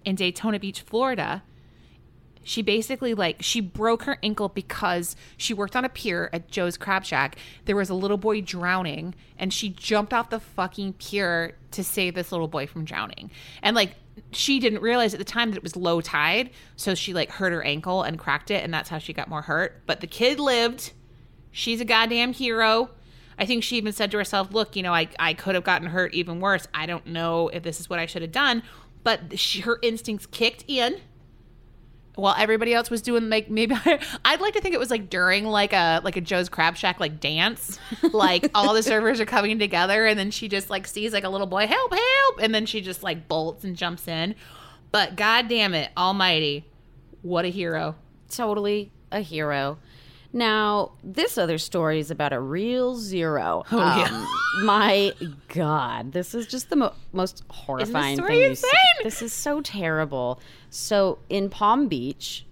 [0.04, 1.42] in Daytona Beach, Florida,
[2.42, 6.76] she basically like she broke her ankle because she worked on a pier at Joe's
[6.76, 7.36] Crab Shack.
[7.64, 12.14] There was a little boy drowning and she jumped off the fucking pier to save
[12.14, 13.30] this little boy from drowning.
[13.62, 13.94] And like
[14.32, 17.54] she didn't realize at the time that it was low tide, so she like hurt
[17.54, 19.80] her ankle and cracked it and that's how she got more hurt.
[19.86, 20.92] But the kid lived.
[21.52, 22.90] She's a goddamn hero.
[23.42, 25.88] I think she even said to herself, "Look, you know, I I could have gotten
[25.88, 26.68] hurt even worse.
[26.72, 28.62] I don't know if this is what I should have done."
[29.02, 31.00] But she, her instincts kicked in
[32.14, 33.74] while everybody else was doing like maybe
[34.24, 37.00] I'd like to think it was like during like a like a Joe's Crab Shack
[37.00, 37.80] like dance,
[38.12, 41.28] like all the servers are coming together, and then she just like sees like a
[41.28, 44.36] little boy help help, and then she just like bolts and jumps in.
[44.92, 46.64] But god damn it, Almighty,
[47.22, 47.96] what a hero!
[48.30, 49.78] Totally a hero.
[50.32, 53.64] Now, this other story is about a real zero.
[53.70, 54.08] Oh, yeah.
[54.08, 55.12] Um, my
[55.48, 58.70] God, this is just the mo- most horrifying story thing insane?
[59.02, 60.40] This is so terrible.
[60.70, 62.46] So, in Palm Beach,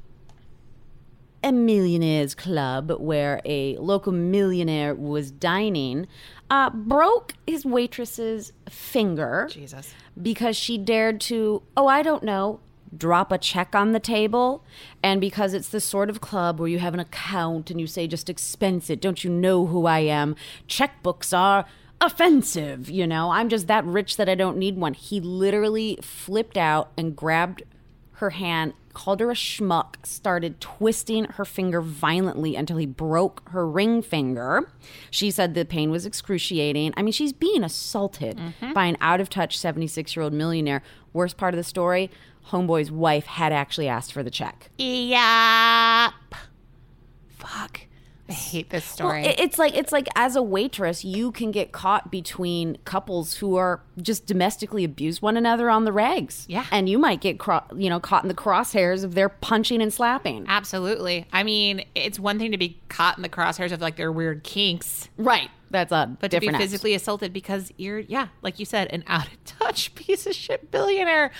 [1.43, 6.07] a millionaires club where a local millionaire was dining,
[6.51, 9.95] uh, broke his waitress's finger Jesus.
[10.21, 12.61] because she dared to, oh, I don't know,
[12.97, 14.65] drop a check on the table.
[15.03, 18.07] And because it's the sort of club where you have an account and you say,
[18.07, 20.37] just expense it, don't you know who I am?
[20.69, 21.65] Checkbooks are
[22.01, 23.31] offensive, you know?
[23.31, 24.95] I'm just that rich that I don't need one.
[24.95, 27.63] He literally flipped out and grabbed
[28.15, 33.67] her hand, called her a schmuck, started twisting her finger violently until he broke her
[33.67, 34.71] ring finger.
[35.11, 36.93] She said the pain was excruciating.
[36.99, 38.75] I mean, she's being assaulted mm-hmm.
[38.75, 40.83] by an out of touch 76 year old millionaire.
[41.15, 42.11] Worst part of the story
[42.49, 44.69] Homeboy's wife had actually asked for the check.
[44.77, 46.13] Yep.
[47.31, 47.87] Fuck.
[48.31, 49.25] I hate this Well, story.
[49.27, 53.57] it- it's like it's like as a waitress, you can get caught between couples who
[53.57, 56.45] are just domestically abuse one another on the regs.
[56.49, 56.65] Yeah.
[56.71, 59.93] and you might get cro- you know caught in the crosshairs of their punching and
[59.93, 60.45] slapping.
[60.49, 61.27] Absolutely.
[61.33, 64.43] I mean, it's one thing to be caught in the crosshairs of like their weird
[64.45, 65.51] kinks, Right.
[65.73, 66.57] That's a but to be act.
[66.59, 70.73] physically assaulted because you're, yeah, like you said, an out of touch piece of shit
[70.73, 71.31] billionaire.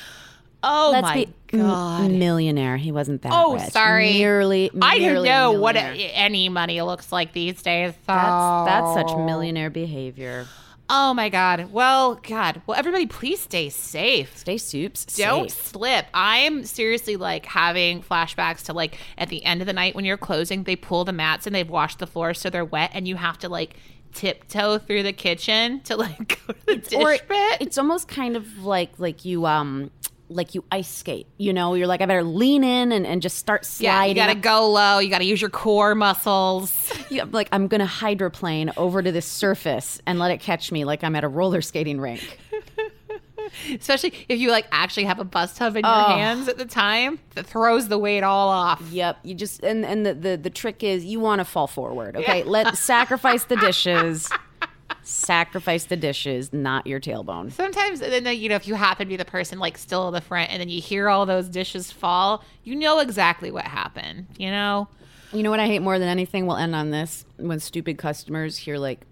[0.63, 2.11] Oh Let's my god.
[2.11, 2.77] millionaire.
[2.77, 3.33] He wasn't that.
[3.35, 3.71] Oh, rich.
[3.71, 4.13] sorry.
[4.15, 4.71] Merely.
[4.81, 7.95] I don't know what any money looks like these days.
[8.07, 10.47] That's that's such millionaire behavior.
[10.93, 11.73] Oh my god.
[11.73, 12.63] Well, God.
[12.67, 14.37] Well, everybody, please stay safe.
[14.37, 15.05] Stay soups.
[15.17, 15.67] Don't safe.
[15.67, 16.07] slip.
[16.13, 20.17] I'm seriously like having flashbacks to like at the end of the night when you're
[20.17, 23.15] closing, they pull the mats and they've washed the floors so they're wet, and you
[23.17, 23.77] have to like
[24.13, 27.59] tiptoe through the kitchen to like go to the dish or pit.
[27.61, 29.93] it's almost kind of like like you um
[30.31, 31.27] like you ice skate.
[31.39, 34.17] You know, you're like I better lean in and, and just start Yeah, sliding.
[34.17, 34.99] you gotta go low.
[34.99, 36.73] You gotta use your core muscles.
[37.11, 41.03] You- like I'm gonna hydroplane over to this surface and let it catch me like
[41.03, 42.39] I'm at a roller skating rink.
[43.75, 46.05] Especially if you like actually have a bus tub in your Oh.
[46.17, 48.81] hands at the time that throws the weight all off.
[48.93, 49.19] Yep.
[49.25, 52.17] You just and and the the, the trick is you want to fall forward.
[52.17, 54.31] Okay, let sacrifice the dishes.
[55.11, 57.53] sacrifice the dishes, not your tailbone.
[57.53, 60.15] Sometimes, and then you know, if you happen to be the person like still in
[60.15, 64.27] the front, and then you hear all those dishes fall, you know exactly what happened.
[64.39, 64.89] You know.
[65.33, 66.47] You know what I hate more than anything?
[66.47, 69.07] We'll end on this when stupid customers hear like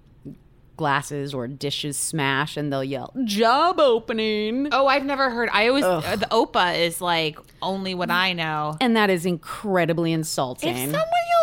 [0.77, 5.49] glasses or dishes smash and they'll yell job opening Oh, I've never heard.
[5.53, 8.77] I always uh, the Opa is like only what I know.
[8.81, 11.01] and that is incredibly insulting If someone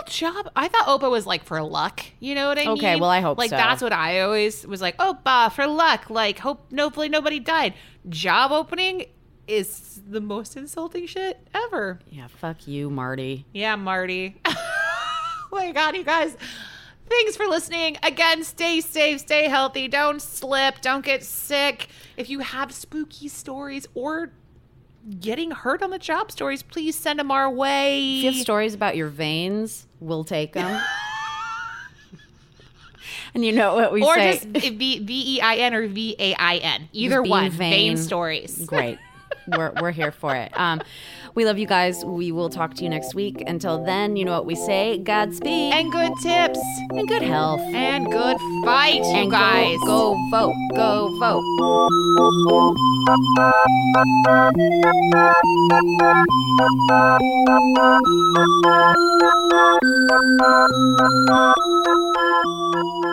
[0.07, 2.03] job, I thought Opa was like for luck.
[2.19, 2.71] You know what I mean?
[2.71, 3.57] Okay, well, I hope like so.
[3.57, 4.97] that's what I always was like.
[4.97, 6.09] Opa for luck.
[6.09, 7.73] Like hope hopefully nobody died.
[8.09, 9.05] Job opening
[9.47, 11.99] is the most insulting shit ever.
[12.09, 14.35] yeah fuck you marty Yeah, Marty.
[14.45, 16.35] oh my god, you guys.
[17.07, 17.97] Thanks for listening.
[18.01, 21.89] Again, stay safe, stay healthy, don't slip, don't get sick.
[22.17, 24.31] If you have spooky stories or
[25.19, 28.17] getting hurt on the job stories, please send them our way.
[28.17, 30.81] if you have stories about your veins we'll take them
[33.35, 34.31] And you know what we or say.
[34.31, 36.87] just V E I N or V A I N.
[36.93, 37.51] Either one.
[37.51, 37.95] vain.
[37.95, 38.65] Vain stories.
[38.65, 38.97] Great.
[39.47, 40.51] we're, we're here for it.
[40.59, 40.81] Um,
[41.35, 42.03] we love you guys.
[42.05, 43.43] We will talk to you next week.
[43.45, 45.73] Until then, you know what we say Godspeed.
[45.73, 46.59] And good tips.
[46.91, 47.61] And good health.
[47.61, 49.77] And good fight, you And go- guys.
[49.85, 50.55] Go, vote.
[50.75, 51.43] Go vote.
[61.85, 63.04] Thank you.